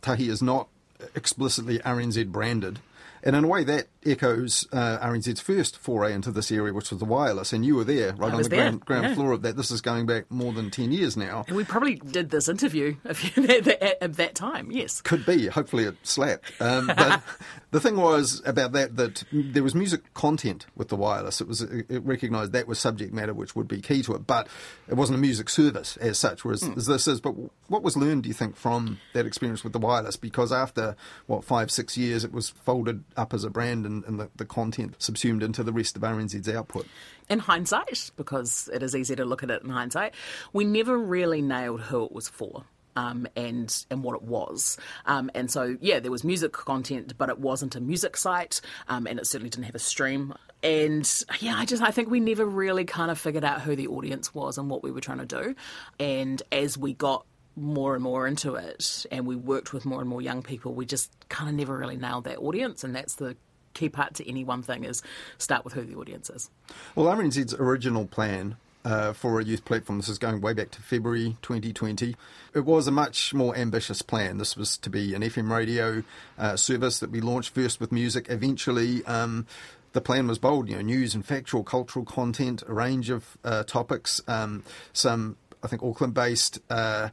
Tahi 0.04 0.28
is 0.28 0.42
not 0.42 0.68
explicitly 1.14 1.78
RNZ 1.78 2.30
branded. 2.30 2.78
And 3.24 3.34
in 3.34 3.44
a 3.44 3.48
way, 3.48 3.64
that 3.64 3.86
echoes 4.04 4.68
uh, 4.70 4.98
RNZ's 4.98 5.40
first 5.40 5.78
foray 5.78 6.12
into 6.12 6.30
this 6.30 6.52
area, 6.52 6.74
which 6.74 6.90
was 6.90 7.00
the 7.00 7.06
wireless. 7.06 7.54
And 7.54 7.64
you 7.64 7.76
were 7.76 7.84
there, 7.84 8.14
right 8.14 8.32
on 8.32 8.42
the 8.42 8.48
there. 8.48 8.60
ground, 8.60 8.84
ground 8.84 9.04
yeah. 9.04 9.14
floor 9.14 9.32
of 9.32 9.42
that. 9.42 9.56
This 9.56 9.70
is 9.70 9.80
going 9.80 10.04
back 10.04 10.30
more 10.30 10.52
than 10.52 10.70
10 10.70 10.92
years 10.92 11.16
now. 11.16 11.44
And 11.48 11.56
we 11.56 11.64
probably 11.64 11.96
did 11.96 12.28
this 12.28 12.48
interview 12.50 12.96
at, 13.04 13.66
at 14.02 14.12
that 14.14 14.34
time, 14.34 14.70
yes. 14.70 15.00
Could 15.00 15.24
be. 15.24 15.46
Hopefully 15.46 15.84
it 15.84 15.96
slapped. 16.02 16.52
Um, 16.60 16.88
but 16.88 17.22
the 17.70 17.80
thing 17.80 17.96
was 17.96 18.42
about 18.44 18.72
that, 18.72 18.96
that 18.96 19.24
there 19.32 19.62
was 19.62 19.74
music 19.74 20.12
content 20.12 20.66
with 20.76 20.88
the 20.88 20.96
wireless. 20.96 21.40
It 21.40 21.48
was 21.48 21.62
it 21.62 22.04
recognised 22.04 22.52
that 22.52 22.68
was 22.68 22.78
subject 22.78 23.14
matter 23.14 23.32
which 23.32 23.56
would 23.56 23.68
be 23.68 23.80
key 23.80 24.02
to 24.02 24.14
it, 24.14 24.26
but 24.26 24.48
it 24.86 24.94
wasn't 24.94 25.18
a 25.18 25.20
music 25.20 25.48
service 25.48 25.96
as 25.96 26.18
such, 26.18 26.44
whereas 26.44 26.62
as 26.76 26.86
this 26.86 27.08
is. 27.08 27.22
But 27.22 27.34
what 27.68 27.82
was 27.82 27.96
learned, 27.96 28.24
do 28.24 28.28
you 28.28 28.34
think, 28.34 28.54
from 28.54 28.98
that 29.14 29.24
experience 29.24 29.64
with 29.64 29.72
the 29.72 29.78
wireless? 29.78 30.16
Because 30.16 30.52
after, 30.52 30.94
what, 31.26 31.44
five, 31.44 31.70
six 31.70 31.96
years, 31.96 32.22
it 32.24 32.32
was 32.32 32.50
folded 32.50 33.02
up 33.16 33.34
as 33.34 33.44
a 33.44 33.50
brand 33.50 33.86
and, 33.86 34.04
and 34.04 34.20
the, 34.20 34.30
the 34.36 34.44
content 34.44 34.94
subsumed 34.98 35.42
into 35.42 35.62
the 35.62 35.72
rest 35.72 35.96
of 35.96 36.02
RNZ's 36.02 36.48
output. 36.48 36.86
In 37.28 37.38
hindsight, 37.38 38.10
because 38.16 38.68
it 38.72 38.82
is 38.82 38.94
easy 38.94 39.16
to 39.16 39.24
look 39.24 39.42
at 39.42 39.50
it 39.50 39.62
in 39.62 39.70
hindsight, 39.70 40.14
we 40.52 40.64
never 40.64 40.98
really 40.98 41.42
nailed 41.42 41.82
who 41.82 42.04
it 42.04 42.12
was 42.12 42.28
for. 42.28 42.64
Um, 42.96 43.26
and 43.34 43.84
and 43.90 44.04
what 44.04 44.14
it 44.14 44.22
was, 44.22 44.78
um, 45.04 45.28
and 45.34 45.50
so 45.50 45.76
yeah, 45.80 45.98
there 45.98 46.12
was 46.12 46.22
music 46.22 46.52
content, 46.52 47.14
but 47.18 47.28
it 47.28 47.40
wasn't 47.40 47.74
a 47.74 47.80
music 47.80 48.16
site, 48.16 48.60
um, 48.86 49.08
and 49.08 49.18
it 49.18 49.26
certainly 49.26 49.50
didn't 49.50 49.64
have 49.64 49.74
a 49.74 49.80
stream. 49.80 50.32
And 50.62 51.24
yeah, 51.40 51.56
I 51.56 51.64
just 51.64 51.82
I 51.82 51.90
think 51.90 52.08
we 52.08 52.20
never 52.20 52.44
really 52.44 52.84
kind 52.84 53.10
of 53.10 53.18
figured 53.18 53.42
out 53.42 53.62
who 53.62 53.74
the 53.74 53.88
audience 53.88 54.32
was 54.32 54.58
and 54.58 54.70
what 54.70 54.84
we 54.84 54.92
were 54.92 55.00
trying 55.00 55.18
to 55.18 55.26
do. 55.26 55.56
And 55.98 56.40
as 56.52 56.78
we 56.78 56.94
got 56.94 57.26
more 57.56 57.94
and 57.94 58.02
more 58.02 58.26
into 58.26 58.54
it, 58.54 59.06
and 59.10 59.26
we 59.26 59.36
worked 59.36 59.72
with 59.72 59.84
more 59.84 60.00
and 60.00 60.08
more 60.08 60.22
young 60.22 60.42
people, 60.42 60.74
we 60.74 60.86
just 60.86 61.10
kind 61.28 61.48
of 61.48 61.54
never 61.54 61.76
really 61.76 61.96
nailed 61.96 62.24
that 62.24 62.38
audience, 62.38 62.84
and 62.84 62.94
that's 62.94 63.14
the 63.16 63.36
key 63.74 63.88
part 63.88 64.14
to 64.14 64.28
any 64.28 64.44
one 64.44 64.62
thing 64.62 64.84
is 64.84 65.02
start 65.38 65.64
with 65.64 65.74
who 65.74 65.82
the 65.82 65.96
audience 65.96 66.30
is. 66.30 66.50
Well, 66.94 67.06
RNZ's 67.06 67.54
original 67.54 68.06
plan 68.06 68.56
uh, 68.84 69.12
for 69.12 69.40
a 69.40 69.44
youth 69.44 69.64
platform. 69.64 69.98
This 69.98 70.08
is 70.08 70.18
going 70.18 70.40
way 70.40 70.52
back 70.52 70.70
to 70.72 70.82
February 70.82 71.36
2020. 71.42 72.14
It 72.54 72.64
was 72.64 72.86
a 72.86 72.92
much 72.92 73.34
more 73.34 73.56
ambitious 73.56 74.02
plan. 74.02 74.38
This 74.38 74.56
was 74.56 74.76
to 74.78 74.90
be 74.90 75.14
an 75.14 75.22
FM 75.22 75.50
radio 75.50 76.02
uh, 76.38 76.56
service 76.56 77.00
that 77.00 77.10
we 77.10 77.20
launched 77.20 77.54
first 77.54 77.80
with 77.80 77.92
music. 77.92 78.26
Eventually, 78.28 79.04
um, 79.06 79.46
the 79.92 80.00
plan 80.00 80.26
was 80.26 80.38
bold, 80.38 80.68
you 80.68 80.76
know, 80.76 80.82
news 80.82 81.14
and 81.14 81.24
factual, 81.24 81.64
cultural 81.64 82.04
content, 82.04 82.62
a 82.68 82.74
range 82.74 83.10
of 83.10 83.38
uh, 83.44 83.62
topics, 83.64 84.20
um, 84.28 84.64
some, 84.92 85.36
I 85.62 85.68
think, 85.68 85.82
Auckland 85.82 86.14
based. 86.14 86.60
Uh, 86.68 87.08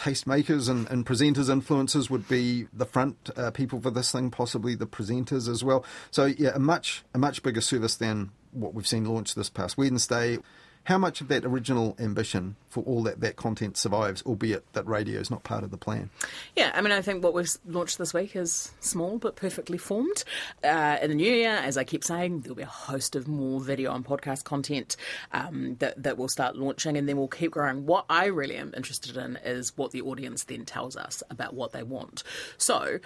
tastemakers 0.00 0.70
and, 0.70 0.88
and 0.88 1.04
presenters, 1.04 1.50
influencers 1.50 2.08
would 2.08 2.26
be 2.26 2.66
the 2.72 2.86
front 2.86 3.30
uh, 3.36 3.50
people 3.50 3.80
for 3.80 3.90
this 3.90 4.10
thing, 4.10 4.30
possibly 4.30 4.74
the 4.74 4.86
presenters 4.86 5.46
as 5.48 5.62
well. 5.62 5.84
So 6.10 6.24
yeah, 6.24 6.52
a 6.54 6.58
much 6.58 7.04
a 7.14 7.18
much 7.18 7.42
bigger 7.42 7.60
service 7.60 7.96
than 7.96 8.30
what 8.52 8.72
we've 8.74 8.86
seen 8.86 9.04
launched 9.04 9.36
this 9.36 9.50
past 9.50 9.76
Wednesday. 9.76 10.38
How 10.84 10.96
much 10.98 11.20
of 11.20 11.28
that 11.28 11.44
original 11.44 11.94
ambition 11.98 12.56
for 12.68 12.82
all 12.84 13.02
that, 13.02 13.20
that 13.20 13.36
content 13.36 13.76
survives, 13.76 14.22
albeit 14.22 14.72
that 14.72 14.86
radio 14.86 15.20
is 15.20 15.30
not 15.30 15.44
part 15.44 15.62
of 15.62 15.70
the 15.70 15.76
plan? 15.76 16.10
Yeah, 16.56 16.72
I 16.74 16.80
mean, 16.80 16.90
I 16.90 17.02
think 17.02 17.22
what 17.22 17.34
we've 17.34 17.50
launched 17.66 17.98
this 17.98 18.14
week 18.14 18.34
is 18.34 18.72
small 18.80 19.18
but 19.18 19.36
perfectly 19.36 19.76
formed. 19.78 20.24
Uh, 20.64 20.96
in 21.02 21.10
the 21.10 21.16
new 21.16 21.32
year, 21.32 21.50
as 21.50 21.76
I 21.76 21.84
keep 21.84 22.02
saying, 22.02 22.40
there'll 22.40 22.56
be 22.56 22.62
a 22.62 22.66
host 22.66 23.14
of 23.14 23.28
more 23.28 23.60
video 23.60 23.94
and 23.94 24.04
podcast 24.04 24.44
content 24.44 24.96
um, 25.32 25.76
that, 25.80 26.02
that 26.02 26.16
we'll 26.16 26.28
start 26.28 26.56
launching 26.56 26.96
and 26.96 27.08
then 27.08 27.18
we'll 27.18 27.28
keep 27.28 27.52
growing. 27.52 27.84
What 27.86 28.06
I 28.08 28.26
really 28.26 28.56
am 28.56 28.72
interested 28.74 29.16
in 29.16 29.36
is 29.44 29.76
what 29.76 29.92
the 29.92 30.00
audience 30.00 30.44
then 30.44 30.64
tells 30.64 30.96
us 30.96 31.22
about 31.30 31.54
what 31.54 31.72
they 31.72 31.82
want. 31.82 32.22
So, 32.56 33.00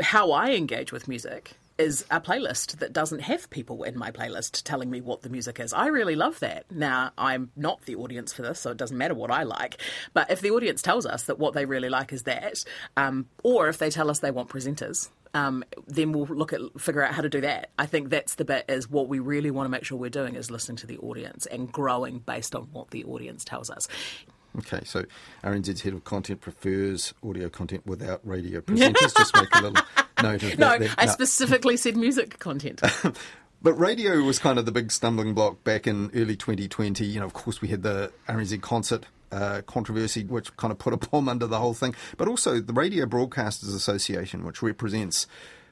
how 0.00 0.32
I 0.32 0.52
engage 0.52 0.90
with 0.90 1.06
music 1.06 1.52
is 1.78 2.04
a 2.10 2.20
playlist 2.20 2.78
that 2.78 2.92
doesn't 2.92 3.20
have 3.20 3.50
people 3.50 3.82
in 3.82 3.98
my 3.98 4.10
playlist 4.10 4.62
telling 4.64 4.90
me 4.90 5.00
what 5.00 5.22
the 5.22 5.28
music 5.28 5.60
is. 5.60 5.72
I 5.72 5.86
really 5.86 6.16
love 6.16 6.40
that. 6.40 6.70
Now, 6.70 7.12
I'm 7.16 7.50
not 7.56 7.82
the 7.82 7.96
audience 7.96 8.32
for 8.32 8.42
this, 8.42 8.60
so 8.60 8.70
it 8.70 8.76
doesn't 8.76 8.96
matter 8.96 9.14
what 9.14 9.30
I 9.30 9.42
like. 9.42 9.80
But 10.12 10.30
if 10.30 10.40
the 10.40 10.50
audience 10.50 10.82
tells 10.82 11.06
us 11.06 11.24
that 11.24 11.38
what 11.38 11.54
they 11.54 11.64
really 11.64 11.88
like 11.88 12.12
is 12.12 12.24
that, 12.24 12.64
um, 12.96 13.26
or 13.42 13.68
if 13.68 13.78
they 13.78 13.90
tell 13.90 14.10
us 14.10 14.20
they 14.20 14.30
want 14.30 14.48
presenters, 14.48 15.08
um, 15.34 15.64
then 15.86 16.12
we'll 16.12 16.26
look 16.26 16.52
at 16.52 16.60
figure 16.78 17.02
out 17.02 17.14
how 17.14 17.22
to 17.22 17.28
do 17.28 17.40
that. 17.40 17.70
I 17.78 17.86
think 17.86 18.10
that's 18.10 18.34
the 18.34 18.44
bit 18.44 18.66
is 18.68 18.90
what 18.90 19.08
we 19.08 19.18
really 19.18 19.50
want 19.50 19.66
to 19.66 19.70
make 19.70 19.84
sure 19.84 19.98
we're 19.98 20.10
doing 20.10 20.34
is 20.34 20.50
listening 20.50 20.76
to 20.78 20.86
the 20.86 20.98
audience 20.98 21.46
and 21.46 21.72
growing 21.72 22.18
based 22.18 22.54
on 22.54 22.68
what 22.72 22.90
the 22.90 23.04
audience 23.04 23.44
tells 23.44 23.70
us. 23.70 23.88
Okay, 24.58 24.80
so 24.84 25.04
RNZ's 25.42 25.80
head 25.80 25.94
of 25.94 26.04
content 26.04 26.40
prefers 26.40 27.14
audio 27.26 27.48
content 27.48 27.86
without 27.86 28.20
radio 28.24 28.60
presenters. 28.60 29.16
Just 29.16 29.34
make 29.34 29.54
a 29.54 29.62
little 29.62 29.84
note 30.22 30.42
of 30.42 30.58
no, 30.58 30.78
that. 30.78 30.94
I 30.98 31.06
specifically 31.06 31.76
said 31.76 31.96
music 31.96 32.38
content. 32.38 32.82
But 33.64 33.74
radio 33.74 34.16
was 34.22 34.40
kind 34.40 34.58
of 34.58 34.66
the 34.66 34.72
big 34.72 34.90
stumbling 34.90 35.34
block 35.34 35.62
back 35.62 35.86
in 35.86 36.10
early 36.16 36.34
2020. 36.34 37.04
You 37.04 37.20
know, 37.20 37.26
of 37.26 37.32
course, 37.32 37.60
we 37.60 37.68
had 37.68 37.84
the 37.84 38.12
RNZ 38.28 38.60
concert 38.60 39.06
uh, 39.30 39.62
controversy, 39.66 40.24
which 40.24 40.56
kind 40.56 40.72
of 40.72 40.78
put 40.78 40.92
a 40.92 40.96
bomb 40.96 41.28
under 41.28 41.46
the 41.46 41.60
whole 41.60 41.72
thing, 41.72 41.94
but 42.16 42.26
also 42.26 42.60
the 42.60 42.72
Radio 42.72 43.06
Broadcasters 43.06 43.72
Association, 43.72 44.44
which 44.44 44.62
represents 44.62 45.28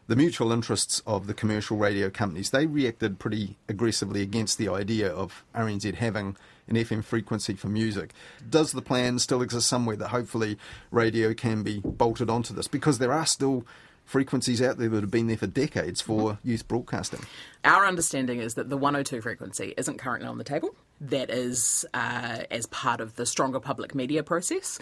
the 0.06 0.14
mutual 0.14 0.52
interests 0.52 1.02
of 1.04 1.26
the 1.26 1.34
commercial 1.34 1.76
radio 1.76 2.10
companies. 2.10 2.50
They 2.50 2.66
reacted 2.66 3.18
pretty 3.18 3.58
aggressively 3.68 4.22
against 4.22 4.58
the 4.58 4.68
idea 4.68 5.08
of 5.12 5.44
RNZ 5.54 5.96
having 5.96 6.36
an 6.70 6.76
FM 6.76 7.04
frequency 7.04 7.54
for 7.54 7.68
music. 7.68 8.12
Does 8.48 8.72
the 8.72 8.82
plan 8.82 9.18
still 9.18 9.42
exist 9.42 9.68
somewhere 9.68 9.96
that 9.96 10.08
hopefully 10.08 10.56
radio 10.90 11.34
can 11.34 11.62
be 11.62 11.80
bolted 11.80 12.30
onto 12.30 12.54
this? 12.54 12.68
Because 12.68 12.98
there 12.98 13.12
are 13.12 13.26
still 13.26 13.66
frequencies 14.10 14.60
out 14.60 14.76
there 14.78 14.88
that 14.88 15.02
have 15.02 15.10
been 15.10 15.28
there 15.28 15.36
for 15.36 15.46
decades 15.46 16.00
for 16.00 16.32
mm-hmm. 16.32 16.48
youth 16.48 16.66
broadcasting. 16.66 17.20
Our 17.64 17.86
understanding 17.86 18.40
is 18.40 18.54
that 18.54 18.68
the 18.68 18.76
102 18.76 19.20
frequency 19.20 19.72
isn't 19.76 19.98
currently 19.98 20.28
on 20.28 20.36
the 20.38 20.44
table. 20.44 20.74
That 21.00 21.30
is 21.30 21.86
uh, 21.94 22.42
as 22.50 22.66
part 22.66 23.00
of 23.00 23.14
the 23.14 23.24
stronger 23.24 23.60
public 23.60 23.94
media 23.94 24.22
process. 24.22 24.78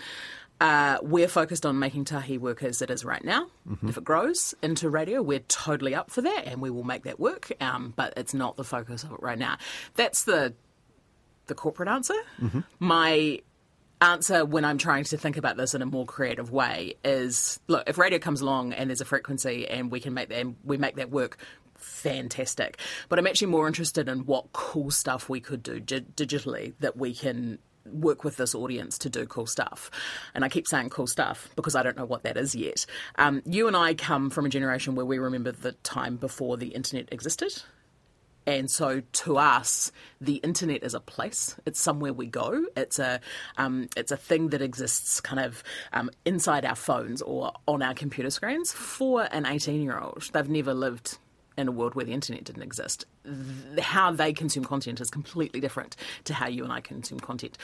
Uh, 0.60 0.98
we're 1.02 1.28
focused 1.28 1.64
on 1.64 1.78
making 1.78 2.04
Tahi 2.04 2.38
work 2.38 2.62
as 2.62 2.82
it 2.82 2.90
is 2.90 3.04
right 3.04 3.22
now. 3.22 3.46
Mm-hmm. 3.68 3.90
If 3.90 3.98
it 3.98 4.04
grows 4.04 4.54
into 4.62 4.90
radio, 4.90 5.22
we're 5.22 5.38
totally 5.40 5.94
up 5.94 6.10
for 6.10 6.22
that 6.22 6.46
and 6.46 6.60
we 6.60 6.70
will 6.70 6.82
make 6.82 7.04
that 7.04 7.20
work, 7.20 7.52
um, 7.60 7.92
but 7.94 8.14
it's 8.16 8.34
not 8.34 8.56
the 8.56 8.64
focus 8.64 9.04
of 9.04 9.12
it 9.12 9.22
right 9.22 9.38
now. 9.38 9.58
That's 9.94 10.24
the 10.24 10.54
the 11.48 11.54
corporate 11.54 11.88
answer. 11.88 12.14
Mm-hmm. 12.40 12.60
My 12.78 13.40
answer 14.00 14.44
when 14.44 14.64
I'm 14.64 14.78
trying 14.78 15.04
to 15.04 15.16
think 15.16 15.36
about 15.36 15.56
this 15.56 15.74
in 15.74 15.82
a 15.82 15.86
more 15.86 16.06
creative 16.06 16.52
way 16.52 16.94
is 17.04 17.58
look, 17.66 17.88
if 17.88 17.98
radio 17.98 18.18
comes 18.18 18.40
along 18.40 18.72
and 18.72 18.90
there's 18.90 19.00
a 19.00 19.04
frequency 19.04 19.66
and 19.66 19.90
we 19.90 20.00
can 20.00 20.14
make 20.14 20.28
that 20.28 20.46
we 20.64 20.76
make 20.76 20.96
that 20.96 21.10
work, 21.10 21.38
fantastic. 21.74 22.78
But 23.08 23.18
I'm 23.18 23.26
actually 23.26 23.48
more 23.48 23.66
interested 23.66 24.08
in 24.08 24.20
what 24.20 24.52
cool 24.52 24.90
stuff 24.90 25.28
we 25.28 25.40
could 25.40 25.62
do 25.62 25.80
di- 25.80 26.00
digitally 26.00 26.74
that 26.80 26.96
we 26.96 27.14
can 27.14 27.58
work 27.92 28.22
with 28.22 28.36
this 28.36 28.54
audience 28.54 28.98
to 28.98 29.10
do 29.10 29.26
cool 29.26 29.46
stuff. 29.46 29.90
And 30.34 30.44
I 30.44 30.48
keep 30.48 30.66
saying 30.66 30.90
cool 30.90 31.06
stuff 31.06 31.48
because 31.56 31.74
I 31.74 31.82
don't 31.82 31.96
know 31.96 32.04
what 32.04 32.22
that 32.24 32.36
is 32.36 32.54
yet. 32.54 32.84
Um, 33.16 33.42
you 33.46 33.66
and 33.66 33.76
I 33.76 33.94
come 33.94 34.30
from 34.30 34.46
a 34.46 34.48
generation 34.48 34.94
where 34.94 35.06
we 35.06 35.18
remember 35.18 35.52
the 35.52 35.72
time 35.72 36.16
before 36.16 36.56
the 36.56 36.68
internet 36.68 37.08
existed. 37.12 37.62
And 38.48 38.70
so 38.70 39.02
to 39.02 39.36
us, 39.36 39.92
the 40.22 40.36
internet 40.36 40.82
is 40.82 40.94
a 40.94 41.00
place. 41.00 41.54
It's 41.66 41.78
somewhere 41.78 42.14
we 42.14 42.24
go. 42.24 42.64
It's 42.78 42.98
a 42.98 43.20
um, 43.58 43.90
it's 43.94 44.10
a 44.10 44.16
thing 44.16 44.48
that 44.48 44.62
exists 44.62 45.20
kind 45.20 45.38
of 45.38 45.62
um, 45.92 46.10
inside 46.24 46.64
our 46.64 46.74
phones 46.74 47.20
or 47.20 47.52
on 47.66 47.82
our 47.82 47.92
computer 47.92 48.30
screens. 48.30 48.72
For 48.72 49.28
an 49.32 49.44
18 49.44 49.82
year 49.82 49.98
old, 49.98 50.30
they've 50.32 50.48
never 50.48 50.72
lived 50.72 51.18
in 51.58 51.68
a 51.68 51.72
world 51.72 51.94
where 51.94 52.06
the 52.06 52.14
internet 52.14 52.44
didn't 52.44 52.62
exist. 52.62 53.04
How 53.80 54.12
they 54.12 54.32
consume 54.32 54.64
content 54.64 55.02
is 55.02 55.10
completely 55.10 55.60
different 55.60 55.96
to 56.24 56.32
how 56.32 56.48
you 56.48 56.64
and 56.64 56.72
I 56.72 56.80
consume 56.80 57.20
content 57.20 57.58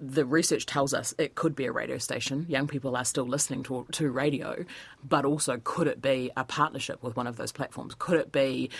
the 0.00 0.24
research 0.24 0.64
tells 0.64 0.94
us 0.94 1.12
it 1.18 1.34
could 1.34 1.56
be 1.56 1.66
a 1.66 1.72
radio 1.72 1.98
station. 1.98 2.46
Young 2.48 2.68
people 2.68 2.96
are 2.96 3.04
still 3.04 3.26
listening 3.26 3.64
to, 3.64 3.84
to 3.92 4.10
radio, 4.10 4.64
but 5.02 5.24
also 5.24 5.60
could 5.64 5.88
it 5.88 6.00
be 6.00 6.30
a 6.36 6.44
partnership 6.44 7.02
with 7.02 7.16
one 7.16 7.26
of 7.26 7.36
those 7.36 7.50
platforms? 7.50 7.94
Could 7.98 8.20
it 8.20 8.30
be 8.30 8.70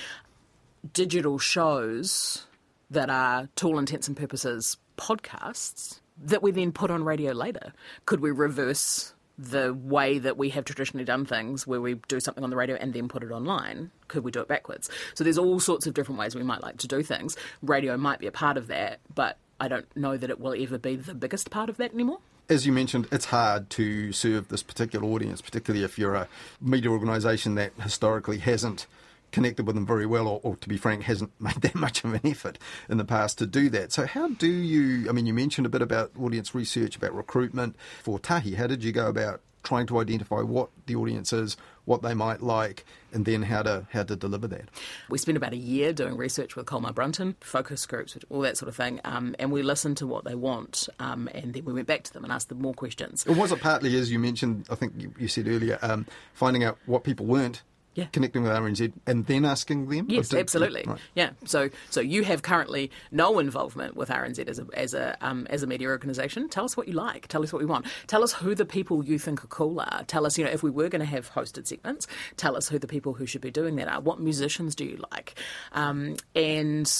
digital 0.93 1.39
shows 1.39 2.47
that 2.91 3.11
are, 3.11 3.49
to 3.57 3.67
all 3.67 3.79
intents 3.79 4.09
and 4.09 4.17
purposes, 4.17 4.77
podcasts 4.97 6.01
that 6.21 6.43
we 6.43 6.51
then 6.51 6.73
put 6.73 6.91
on 6.91 7.05
radio 7.05 7.33
later? 7.33 7.73
Could 8.07 8.21
we 8.21 8.31
reverse 8.31 9.15
the 9.39 9.73
way 9.73 10.19
that 10.19 10.37
we 10.37 10.49
have 10.51 10.65
traditionally 10.65 11.05
done 11.05 11.25
things, 11.25 11.67
where 11.67 11.81
we 11.81 11.95
do 12.09 12.19
something 12.19 12.43
on 12.43 12.51
the 12.51 12.57
radio 12.57 12.77
and 12.77 12.93
then 12.93 13.09
put 13.09 13.23
it 13.23 13.31
online? 13.31 13.91
Could 14.09 14.25
we 14.25 14.33
do 14.33 14.41
it 14.41 14.49
backwards? 14.49 14.91
So 15.15 15.23
there's 15.23 15.39
all 15.39 15.61
sorts 15.61 15.87
of 15.87 15.95
different 15.95 16.19
ways 16.19 16.35
we 16.35 16.43
might 16.43 16.63
like 16.63 16.79
to 16.79 16.89
do 16.89 17.03
things. 17.03 17.37
Radio 17.63 17.97
might 17.97 18.19
be 18.19 18.27
a 18.27 18.33
part 18.33 18.57
of 18.57 18.67
that, 18.67 18.99
but 19.15 19.39
I 19.61 19.69
don't 19.69 19.87
know 19.97 20.17
that 20.17 20.29
it 20.29 20.41
will 20.41 20.61
ever 20.61 20.79
be 20.79 20.97
the 20.97 21.15
biggest 21.15 21.51
part 21.51 21.69
of 21.69 21.77
that 21.77 21.95
anymore 21.95 22.19
as 22.49 22.67
you 22.67 22.73
mentioned, 22.73 23.07
it's 23.13 23.27
hard 23.27 23.69
to 23.71 24.13
serve 24.13 24.49
this 24.49 24.63
particular 24.63 25.07
audience, 25.07 25.43
particularly 25.43 25.85
if 25.85 25.99
you're 25.99 26.15
a 26.15 26.29
media 26.61 26.91
organisation 26.91 27.57
that 27.57 27.73
historically 27.79 28.39
hasn't 28.39 28.87
connected 29.33 29.67
with 29.67 29.75
them 29.75 29.87
very 29.87 30.07
well, 30.07 30.27
or, 30.27 30.41
or, 30.43 30.57
to 30.57 30.69
be 30.69 30.77
frank, 30.77 31.03
hasn't 31.05 31.33
made 31.41 31.61
that 31.63 31.75
much 31.75 32.05
of 32.05 32.15
an 32.15 32.21
effort 32.25 32.59
in 32.89 32.99
the 32.99 33.05
past 33.05 33.39
to 33.39 33.47
do 33.47 33.69
that. 33.71 33.93
So, 33.93 34.07
how 34.07 34.29
do 34.29 34.49
you? 34.49 35.09
I 35.09 35.13
mean, 35.13 35.27
you 35.27 35.35
mentioned 35.35 35.67
a 35.67 35.71
bit 35.71 35.83
about 35.83 36.13
audience 36.21 36.55
research, 36.55 36.97
about 36.97 37.15
recruitment 37.15 37.77
for 38.03 38.19
Tahi. 38.19 38.55
How 38.55 38.67
did 38.67 38.85
you 38.85 38.93
go 38.93 39.09
about 39.09 39.41
trying 39.63 39.87
to 39.87 39.99
identify 39.99 40.41
what 40.41 40.71
the 40.87 40.95
audience 40.95 41.33
is, 41.33 41.57
what 41.85 42.01
they 42.01 42.15
might 42.15 42.41
like, 42.43 42.87
and 43.13 43.27
then 43.27 43.43
how 43.43 43.63
to 43.63 43.87
how 43.91 44.03
to 44.03 44.17
deliver 44.17 44.47
that. 44.49 44.69
We 45.09 45.19
spent 45.19 45.37
about 45.37 45.53
a 45.53 45.59
year 45.59 45.93
doing 45.93 46.17
research 46.17 46.57
with 46.57 46.67
Colmar 46.67 46.95
Brunton, 46.95 47.37
focus 47.41 47.85
groups, 47.87 48.17
all 48.31 48.41
that 48.41 48.57
sort 48.57 48.69
of 48.69 48.77
thing, 48.77 49.01
um, 49.05 49.35
and 49.39 49.53
we 49.53 49.63
listened 49.63 49.97
to 49.99 50.07
what 50.07 50.25
they 50.25 50.35
want, 50.35 50.89
um, 50.99 51.29
and 51.35 51.53
then 51.53 51.65
we 51.65 51.73
went 51.73 51.87
back 51.87 52.05
to 52.05 52.13
them 52.13 52.25
and 52.25 52.33
asked 52.33 52.49
them 52.49 52.63
more 52.63 52.75
questions. 52.75 53.27
And 53.27 53.37
was 53.37 53.53
it 53.53 53.61
partly, 53.61 53.95
as 53.97 54.11
you 54.11 54.19
mentioned, 54.19 54.67
I 54.71 54.75
think 54.75 54.95
you, 54.97 55.13
you 55.19 55.29
said 55.29 55.47
earlier, 55.49 55.79
um, 55.83 56.07
finding 56.33 56.65
out 56.65 56.79
what 56.87 57.05
people 57.05 57.27
weren't 57.27 57.63
yeah. 57.99 58.07
connecting 58.13 58.43
with 58.43 58.53
RNZ 58.53 58.93
and 59.07 59.27
then 59.27 59.45
asking 59.45 59.89
them? 59.89 60.07
Yes, 60.09 60.29
did, 60.29 60.41
absolutely. 60.41 60.85
Right. 60.87 60.99
Yeah. 61.15 61.31
So 61.45 61.71
so 61.91 62.01
you 62.01 62.25
have 62.25 62.43
currently 62.43 62.91
no 63.11 63.39
involvement 63.39 63.97
with 63.97 64.09
RNZ 64.09 64.49
as 64.49 64.59
a 64.59 64.67
as 64.75 64.95
a 64.95 65.17
um, 65.21 65.47
as 65.51 65.63
a 65.63 65.67
media 65.67 65.89
organisation. 65.89 66.49
Tell 66.49 66.65
us 66.65 66.77
what 66.77 66.89
you 66.89 66.95
like. 66.95 67.29
Tell 67.29 67.43
us 67.43 67.53
what 67.53 67.61
we 67.61 67.67
want. 67.67 67.87
Tell 68.07 68.23
us 68.23 68.33
who 68.33 68.55
the 68.55 68.65
people 68.65 69.05
you 69.05 69.19
think 69.19 69.45
are 69.45 69.49
cool 69.49 69.81
are. 69.81 70.05
Tell 70.07 70.27
us, 70.27 70.39
you 70.39 70.45
know, 70.45 70.51
if 70.51 70.63
we 70.63 70.71
were 70.71 70.89
going 70.89 71.01
to 71.01 71.07
have 71.07 71.31
hosted 71.33 71.67
segments, 71.67 72.07
tell 72.37 72.57
us 72.57 72.69
who 72.69 72.79
the 72.79 72.87
people 72.87 73.15
who 73.15 73.27
should 73.27 73.41
be 73.41 73.51
doing 73.51 73.77
that 73.77 73.89
are. 73.89 74.01
What 74.01 74.21
musicians 74.21 74.75
do 74.75 74.85
you 74.85 75.03
like? 75.13 75.35
Um, 75.73 76.17
and 76.35 76.91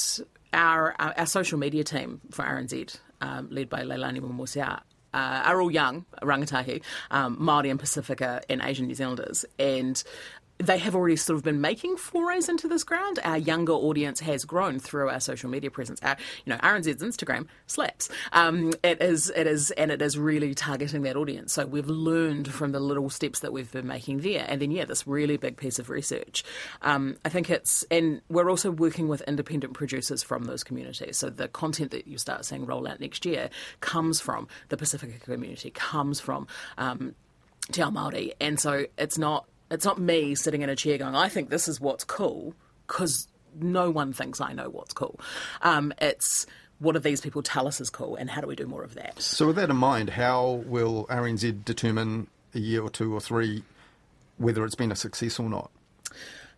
our, 0.53 0.95
our, 0.99 1.15
our 1.17 1.27
social 1.27 1.59
media 1.59 1.85
team 1.85 2.21
for 2.31 2.45
RNZ, 2.45 2.99
um, 3.21 3.49
led 3.51 3.69
by 3.69 3.83
Leilani 3.83 4.21
Momoisea, 4.21 4.81
uh, 5.15 5.43
are 5.45 5.61
all 5.61 5.71
young 5.71 6.05
rangatahi, 6.23 6.83
um, 7.11 7.37
Māori 7.39 7.71
and 7.71 7.81
Pacifica 7.81 8.43
and 8.49 8.61
Asian 8.63 8.87
New 8.87 8.95
Zealanders, 8.95 9.45
and 9.59 10.03
they 10.59 10.79
have 10.79 10.95
already 10.95 11.17
sort 11.17 11.37
of 11.37 11.45
been 11.45 11.61
making 11.61 11.97
forays 11.97 12.49
into 12.49 12.69
this 12.69 12.85
ground. 12.85 13.19
Our 13.25 13.39
younger 13.39 13.73
audience 13.73 14.21
has 14.21 14.45
grown 14.45 14.79
through 14.79 15.09
our 15.09 15.21
social 15.21 15.49
media 15.49 15.71
presence. 15.71 16.01
Our, 16.03 16.17
you 16.45 16.53
know, 16.53 16.59
RNZ's 16.59 17.03
Instagram 17.03 17.47
slaps. 17.67 18.09
Um, 18.33 18.73
it 18.83 19.01
is, 19.01 19.31
it 19.35 19.47
is, 19.47 19.71
and 19.73 19.91
it 19.91 20.03
is 20.03 20.19
really 20.19 20.55
targeting 20.55 21.03
that 21.03 21.17
audience. 21.17 21.53
So 21.53 21.65
we've 21.65 21.89
learned 21.89 22.53
from 22.53 22.73
the 22.73 22.81
little 22.81 23.09
steps 23.09 23.41
that 23.41 23.53
we've 23.53 23.71
been 23.71 23.87
making 23.87 24.21
there, 24.21 24.45
and 24.49 24.61
then 24.61 24.71
yeah, 24.71 24.85
this 24.85 25.07
really 25.07 25.37
big 25.37 25.57
piece 25.57 25.79
of 25.79 25.91
research. 25.91 26.43
Um, 26.83 27.17
I 27.25 27.29
think 27.29 27.51
it's, 27.51 27.85
and 27.91 28.21
we're 28.29 28.51
also 28.51 28.71
working 28.71 29.09
with 29.09 29.23
independent 29.23 29.75
producers 29.75 30.23
from 30.23 30.45
those 30.45 30.65
communities. 30.65 31.19
So 31.19 31.31
the 31.31 31.49
content 31.49 31.93
that 31.93 32.09
you 32.09 32.19
start 32.19 32.45
seeing 32.45 32.67
roll 32.67 32.89
out 32.89 33.01
next 33.01 33.25
year 33.25 33.51
comes 33.81 34.21
from 34.21 34.49
the 34.71 34.77
Pacifica 34.77 35.19
community, 35.21 35.71
comes 35.71 36.21
from 36.21 36.49
um, 36.79 37.15
Te 37.71 37.83
Ao 37.83 37.91
Māori, 37.91 38.33
and 38.41 38.59
so 38.59 38.87
it's 38.97 39.19
not 39.19 39.47
it's 39.71 39.85
not 39.85 40.01
me 40.01 40.35
sitting 40.35 40.63
in 40.63 40.69
a 40.69 40.77
chair 40.77 40.99
going, 40.99 41.15
I 41.15 41.29
think 41.29 41.51
this 41.51 41.69
is 41.69 41.81
what's 41.81 42.05
cool, 42.05 42.55
because 42.87 43.29
no 43.61 43.91
one 43.91 44.13
thinks 44.13 44.41
I 44.41 44.53
know 44.53 44.69
what's 44.69 44.93
cool. 44.93 45.19
Um, 45.63 45.93
it's 46.01 46.47
what 46.79 46.93
do 46.93 46.99
these 47.01 47.21
people 47.21 47.43
tell 47.43 47.67
us 47.67 47.81
is 47.81 47.91
cool, 47.91 48.17
and 48.17 48.31
how 48.31 48.41
do 48.41 48.47
we 48.47 48.57
do 48.57 48.67
more 48.67 48.83
of 48.83 48.95
that? 48.95 49.21
So, 49.21 49.49
with 49.49 49.57
that 49.57 49.71
in 49.71 49.77
mind, 49.77 50.11
how 50.11 50.63
will 50.67 51.07
RNZ 51.07 51.65
determine 51.65 52.29
a 52.55 52.61
year 52.61 52.83
or 52.83 52.91
two 52.91 53.15
or 53.15 53.21
three 53.21 53.63
whether 54.39 54.65
it's 54.65 54.77
been 54.77 54.93
a 54.93 54.97
success 54.97 55.41
or 55.41 55.49
not? 55.49 55.71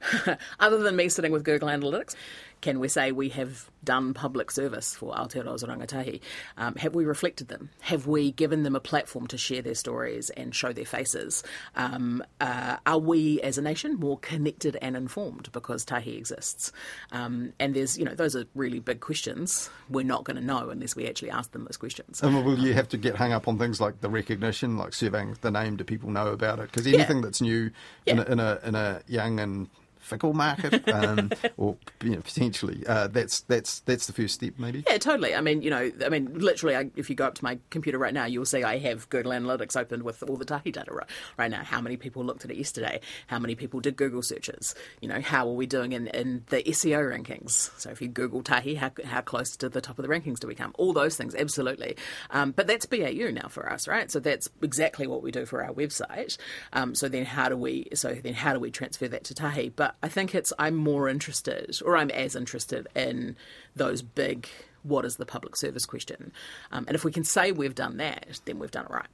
Other 0.60 0.78
than 0.78 0.96
me 0.96 1.08
sitting 1.08 1.32
with 1.32 1.44
Google 1.44 1.68
Analytics, 1.68 2.14
can 2.60 2.78
we 2.78 2.88
say 2.88 3.10
we 3.12 3.30
have 3.30 3.70
done 3.82 4.12
public 4.12 4.50
service 4.50 4.94
for 4.94 5.14
Aotearoa's 5.14 5.64
Rangatahi? 5.64 6.20
Um, 6.58 6.74
have 6.76 6.94
we 6.94 7.04
reflected 7.06 7.48
them? 7.48 7.70
Have 7.80 8.06
we 8.06 8.32
given 8.32 8.64
them 8.64 8.76
a 8.76 8.80
platform 8.80 9.26
to 9.28 9.38
share 9.38 9.62
their 9.62 9.74
stories 9.74 10.28
and 10.30 10.54
show 10.54 10.72
their 10.72 10.84
faces? 10.84 11.42
Um, 11.76 12.22
uh, 12.40 12.76
are 12.84 12.98
we, 12.98 13.40
as 13.40 13.56
a 13.56 13.62
nation, 13.62 13.94
more 13.96 14.18
connected 14.18 14.76
and 14.82 14.94
informed 14.94 15.50
because 15.52 15.84
Tahi 15.84 16.16
exists? 16.16 16.70
Um, 17.12 17.54
and 17.58 17.74
there's, 17.74 17.98
you 17.98 18.04
know, 18.04 18.14
those 18.14 18.36
are 18.36 18.44
really 18.54 18.80
big 18.80 19.00
questions. 19.00 19.70
We're 19.88 20.04
not 20.04 20.24
going 20.24 20.36
to 20.36 20.44
know 20.44 20.68
unless 20.68 20.94
we 20.94 21.06
actually 21.06 21.30
ask 21.30 21.52
them 21.52 21.64
those 21.64 21.78
questions. 21.78 22.22
And 22.22 22.44
will 22.44 22.58
you 22.58 22.74
have 22.74 22.88
to 22.90 22.98
get 22.98 23.16
hung 23.16 23.32
up 23.32 23.48
on 23.48 23.58
things 23.58 23.80
like 23.80 24.02
the 24.02 24.10
recognition, 24.10 24.76
like 24.76 24.92
surveying 24.92 25.36
the 25.40 25.50
name? 25.50 25.76
Do 25.76 25.84
people 25.84 26.10
know 26.10 26.28
about 26.28 26.58
it? 26.58 26.70
Because 26.70 26.86
anything 26.86 27.18
yeah. 27.18 27.22
that's 27.22 27.40
new 27.40 27.70
yeah. 28.04 28.12
in, 28.12 28.18
a, 28.18 28.24
in, 28.24 28.40
a, 28.40 28.58
in 28.64 28.74
a 28.74 29.02
young 29.08 29.40
and 29.40 29.70
fickle 30.10 30.34
market, 30.34 30.86
um, 30.92 31.30
or 31.56 31.76
you 32.02 32.10
know, 32.10 32.20
potentially 32.20 32.84
uh, 32.86 33.06
that's 33.06 33.40
that's 33.42 33.80
that's 33.80 34.06
the 34.06 34.12
first 34.12 34.34
step, 34.34 34.54
maybe. 34.58 34.84
Yeah, 34.88 34.98
totally. 34.98 35.34
I 35.34 35.40
mean, 35.40 35.62
you 35.62 35.70
know, 35.70 35.90
I 36.04 36.08
mean, 36.08 36.38
literally, 36.38 36.76
I, 36.76 36.90
if 36.96 37.08
you 37.08 37.16
go 37.16 37.26
up 37.26 37.34
to 37.36 37.44
my 37.44 37.58
computer 37.70 37.98
right 37.98 38.12
now, 38.12 38.24
you'll 38.26 38.44
see 38.44 38.62
I 38.62 38.78
have 38.78 39.08
Google 39.08 39.32
Analytics 39.32 39.76
open 39.76 40.04
with 40.04 40.22
all 40.22 40.36
the 40.36 40.44
Tahi 40.44 40.72
data 40.72 40.92
right, 40.92 41.06
right 41.38 41.50
now. 41.50 41.62
How 41.62 41.80
many 41.80 41.96
people 41.96 42.24
looked 42.24 42.44
at 42.44 42.50
it 42.50 42.56
yesterday? 42.56 43.00
How 43.28 43.38
many 43.38 43.54
people 43.54 43.80
did 43.80 43.96
Google 43.96 44.22
searches? 44.22 44.74
You 45.00 45.08
know, 45.08 45.20
how 45.20 45.48
are 45.48 45.54
we 45.54 45.66
doing 45.66 45.92
in, 45.92 46.08
in 46.08 46.44
the 46.48 46.62
SEO 46.62 47.16
rankings? 47.16 47.70
So 47.80 47.90
if 47.90 48.02
you 48.02 48.08
Google 48.08 48.42
Tahi, 48.42 48.74
how, 48.74 48.90
how 49.04 49.20
close 49.20 49.56
to 49.58 49.68
the 49.68 49.80
top 49.80 49.98
of 49.98 50.06
the 50.06 50.08
rankings 50.08 50.40
do 50.40 50.48
we 50.48 50.54
come? 50.54 50.72
All 50.76 50.92
those 50.92 51.16
things, 51.16 51.34
absolutely. 51.34 51.96
Um, 52.30 52.52
but 52.52 52.66
that's 52.66 52.86
BAU 52.86 53.30
now 53.30 53.48
for 53.48 53.70
us, 53.70 53.86
right? 53.86 54.10
So 54.10 54.20
that's 54.20 54.48
exactly 54.62 55.06
what 55.06 55.22
we 55.22 55.30
do 55.30 55.46
for 55.46 55.62
our 55.62 55.72
website. 55.72 56.36
Um, 56.72 56.94
so 56.94 57.08
then 57.08 57.24
how 57.24 57.48
do 57.48 57.56
we? 57.56 57.88
So 57.94 58.14
then 58.14 58.34
how 58.34 58.52
do 58.52 58.60
we 58.60 58.70
transfer 58.70 59.08
that 59.08 59.24
to 59.24 59.34
Tahi? 59.34 59.70
But 59.70 59.94
I 60.02 60.08
think 60.08 60.34
it's 60.34 60.52
I'm 60.58 60.76
more 60.76 61.08
interested, 61.08 61.76
or 61.84 61.96
I'm 61.96 62.10
as 62.10 62.34
interested 62.34 62.86
in 62.94 63.36
those 63.76 64.02
big 64.02 64.48
what 64.82 65.04
is 65.04 65.16
the 65.16 65.26
public 65.26 65.56
service 65.56 65.84
question. 65.84 66.32
Um, 66.72 66.84
and 66.88 66.94
if 66.94 67.04
we 67.04 67.12
can 67.12 67.24
say 67.24 67.52
we've 67.52 67.74
done 67.74 67.98
that, 67.98 68.40
then 68.46 68.58
we've 68.58 68.70
done 68.70 68.86
it 68.86 68.90
right. 68.90 69.08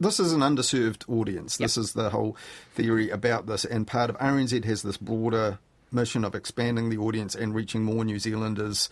This 0.00 0.20
is 0.20 0.32
an 0.32 0.40
underserved 0.40 1.08
audience. 1.08 1.58
Yep. 1.58 1.64
This 1.64 1.76
is 1.76 1.92
the 1.94 2.10
whole 2.10 2.36
theory 2.74 3.10
about 3.10 3.46
this, 3.46 3.64
and 3.64 3.86
part 3.86 4.10
of 4.10 4.18
RNZ 4.18 4.64
has 4.64 4.82
this 4.82 4.96
broader 4.96 5.58
mission 5.90 6.24
of 6.24 6.34
expanding 6.34 6.90
the 6.90 6.98
audience 6.98 7.34
and 7.34 7.54
reaching 7.54 7.82
more 7.82 8.04
New 8.04 8.18
Zealanders. 8.18 8.90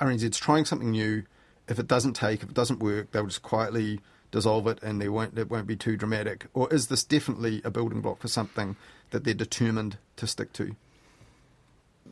RNZ's 0.00 0.38
trying 0.38 0.64
something 0.64 0.90
new. 0.90 1.24
If 1.68 1.78
it 1.78 1.86
doesn't 1.86 2.12
take, 2.12 2.42
if 2.42 2.50
it 2.50 2.54
doesn't 2.54 2.80
work, 2.80 3.10
they'll 3.10 3.26
just 3.26 3.42
quietly 3.42 4.00
dissolve 4.30 4.66
it 4.66 4.82
and 4.82 5.00
they 5.00 5.08
won't 5.08 5.38
it 5.38 5.48
won't 5.48 5.66
be 5.66 5.76
too 5.76 5.96
dramatic. 5.96 6.46
Or 6.52 6.72
is 6.72 6.88
this 6.88 7.04
definitely 7.04 7.62
a 7.64 7.70
building 7.70 8.00
block 8.00 8.20
for 8.20 8.28
something 8.28 8.76
that 9.10 9.24
they're 9.24 9.34
determined 9.34 9.98
to 10.16 10.26
stick 10.26 10.52
to? 10.54 10.76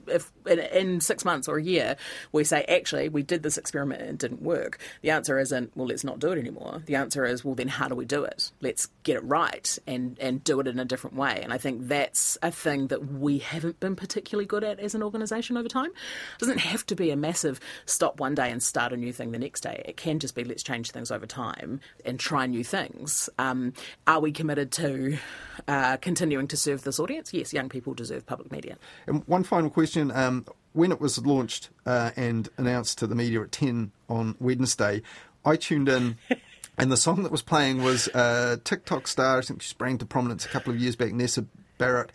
If 0.07 0.31
in, 0.47 0.59
in, 0.59 1.01
six 1.01 1.25
months 1.25 1.49
or 1.49 1.57
a 1.57 1.63
year 1.63 1.97
we 2.33 2.45
say 2.45 2.65
actually 2.65 3.09
we 3.09 3.23
did 3.23 3.43
this 3.43 3.59
experiment 3.59 4.01
and 4.03 4.11
it 4.11 4.19
didn't 4.19 4.43
work, 4.43 4.79
the 5.03 5.11
answer 5.11 5.39
isn't 5.39 5.77
well 5.77 5.87
let's 5.87 6.05
not 6.05 6.19
do 6.19 6.31
it 6.33 6.39
anymore. 6.39 6.83
The 6.87 6.97
answer 6.97 7.25
is 7.25 7.45
well 7.45 7.55
then 7.55 7.69
how 7.69 7.89
do 7.89 7.95
we 7.95 8.05
do 8.05 8.25
it? 8.25 8.51
Let's 8.61 8.89
get 9.03 9.17
it 9.17 9.25
right 9.25 9.79
and 9.87 10.19
and 10.21 10.43
do 10.45 10.61
it 10.61 10.67
in 10.67 10.79
a 10.79 10.85
different 10.85 11.17
way. 11.17 11.41
And 11.43 11.53
I 11.53 11.59
think 11.59 11.89
that's 11.89 12.39
a 12.43 12.51
thing 12.51 12.89
that 12.89 13.13
we 13.13 13.39
haven't 13.39 13.81
been 13.81 13.97
particularly 13.97 14.47
good 14.47 14.65
at 14.65 14.79
as 14.81 14.95
an 14.95 15.03
organisation 15.03 15.57
over 15.57 15.69
time. 15.69 15.91
It 15.91 16.39
doesn't 16.39 16.59
have 16.59 16.87
to 16.87 16.95
be 16.95 17.11
a 17.11 17.17
massive 17.17 17.61
stop 17.87 18.21
one 18.21 18.35
day 18.35 18.51
and 18.51 18.63
start 18.63 18.93
a 18.93 18.97
new 18.97 19.13
thing 19.13 19.33
the 19.33 19.39
next 19.39 19.63
day. 19.63 19.83
It 19.85 19.97
can 19.97 20.19
just 20.19 20.35
be 20.35 20.45
let's 20.45 20.63
change 20.63 20.91
things 20.91 21.11
over 21.11 21.27
time 21.27 21.81
and 22.05 22.19
try 22.19 22.47
new 22.47 22.65
things. 22.65 23.29
Um, 23.39 23.73
are 24.07 24.21
we 24.21 24.33
committed 24.33 24.73
to 24.73 25.19
uh, 25.69 25.97
continuing 25.99 26.49
to 26.49 26.57
serve 26.57 26.83
this 26.85 26.99
audience? 26.99 27.33
Yes, 27.33 27.53
young 27.53 27.69
people 27.69 27.95
deserve 27.95 28.27
public 28.27 28.51
media. 28.51 28.77
And 29.07 29.27
one 29.27 29.45
final 29.45 29.71
question 29.71 29.92
question. 29.93 30.11
Um, 30.11 30.47
when 30.73 30.91
it 30.91 31.01
was 31.03 31.19
launched 31.19 31.69
uh, 31.85 32.13
and 32.17 32.49
announced 32.57 32.97
to 32.99 33.07
the 33.07 33.15
media 33.15 33.43
at 33.43 33.53
10 33.53 33.93
on 34.09 34.37
Wednesday, 34.41 35.03
I 35.45 35.57
tuned 35.57 35.89
in. 35.89 36.17
And 36.79 36.91
the 36.91 36.97
song 36.97 37.23
that 37.23 37.31
was 37.31 37.43
playing 37.43 37.83
was 37.83 38.09
uh, 38.09 38.57
TikTok 38.65 39.07
star, 39.07 39.39
I 39.39 39.43
think 39.43 39.61
she 39.61 39.69
sprang 39.69 39.99
to 39.99 40.07
prominence 40.07 40.47
a 40.47 40.49
couple 40.49 40.73
of 40.73 40.81
years 40.81 40.97
back, 40.97 41.13
Nessa 41.13 41.45
Barrett, 41.77 42.11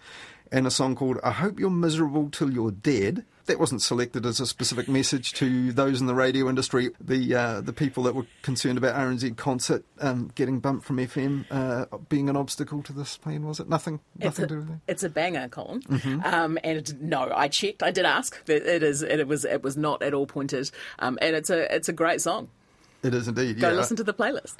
and 0.52 0.68
a 0.68 0.72
song 0.72 0.96
called 0.96 1.18
I 1.24 1.32
Hope 1.32 1.60
You're 1.60 1.70
Miserable 1.70 2.30
Till 2.30 2.52
You're 2.52 2.72
Dead 2.72 3.26
that 3.48 3.60
wasn't 3.60 3.82
selected 3.82 4.26
as 4.26 4.40
a 4.40 4.46
specific 4.46 4.88
message 4.88 5.34
to 5.34 5.72
those 5.72 6.00
in 6.00 6.08
the 6.08 6.14
radio 6.14 6.48
industry. 6.48 6.92
The 7.00 7.36
uh, 7.36 7.62
the 7.62 7.74
people 7.74 8.04
that 8.04 8.16
were 8.16 8.26
concerned 8.44 8.78
about 8.78 8.96
RNZ 8.96 9.36
concert 9.38 9.84
um, 10.00 10.32
getting 10.36 10.60
bumped 10.60 10.86
from 10.86 10.98
FM 10.98 11.46
uh, 11.50 11.86
being 12.10 12.30
an 12.30 12.36
obstacle 12.36 12.84
to 12.84 12.94
this 12.94 13.18
plan, 13.18 13.46
was 13.46 13.60
it? 13.60 13.68
Nothing. 13.68 14.00
Nothing 14.18 14.28
it's 14.28 14.40
a, 14.40 14.42
to 14.42 14.48
do 14.48 14.58
with 14.60 14.70
it. 14.70 14.80
It's 14.88 15.04
a 15.04 15.10
banger, 15.10 15.48
Colin. 15.48 15.82
Mm-hmm. 15.82 16.22
Um, 16.24 16.58
and 16.64 17.02
no, 17.02 17.32
I 17.34 17.48
checked. 17.48 17.84
I 17.84 17.92
did 17.92 18.06
ask, 18.06 18.40
but 18.46 18.58
it 18.58 18.84
is. 18.84 19.02
It 19.02 19.28
was. 19.28 19.46
It 19.46 19.64
was 19.64 19.76
not 19.76 20.02
at 20.04 20.14
all 20.14 20.28
pointed. 20.28 20.70
Um, 21.00 21.18
and 21.22 21.36
it's 21.36 21.50
a. 21.50 21.74
It's 21.74 21.90
a 21.90 21.94
great 21.94 22.22
song. 22.22 22.50
It 23.04 23.14
is 23.14 23.28
indeed. 23.28 23.60
Go 23.60 23.70
yeah. 23.70 23.76
listen 23.76 23.96
to 23.98 24.04
the 24.04 24.14
playlist. 24.14 24.58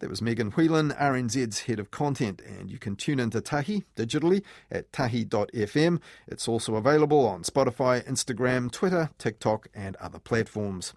That 0.00 0.10
was 0.10 0.22
Megan 0.22 0.52
Whelan, 0.52 0.90
RNZ's 0.92 1.60
head 1.60 1.80
of 1.80 1.90
content, 1.90 2.40
and 2.40 2.70
you 2.70 2.78
can 2.78 2.94
tune 2.94 3.18
into 3.18 3.40
Tahi 3.40 3.84
digitally 3.96 4.42
at 4.70 4.92
tahi.fm. 4.92 6.00
It's 6.28 6.46
also 6.46 6.76
available 6.76 7.26
on 7.26 7.42
Spotify, 7.42 8.06
Instagram, 8.06 8.70
Twitter, 8.70 9.10
TikTok, 9.18 9.68
and 9.74 9.96
other 9.96 10.20
platforms. 10.20 10.94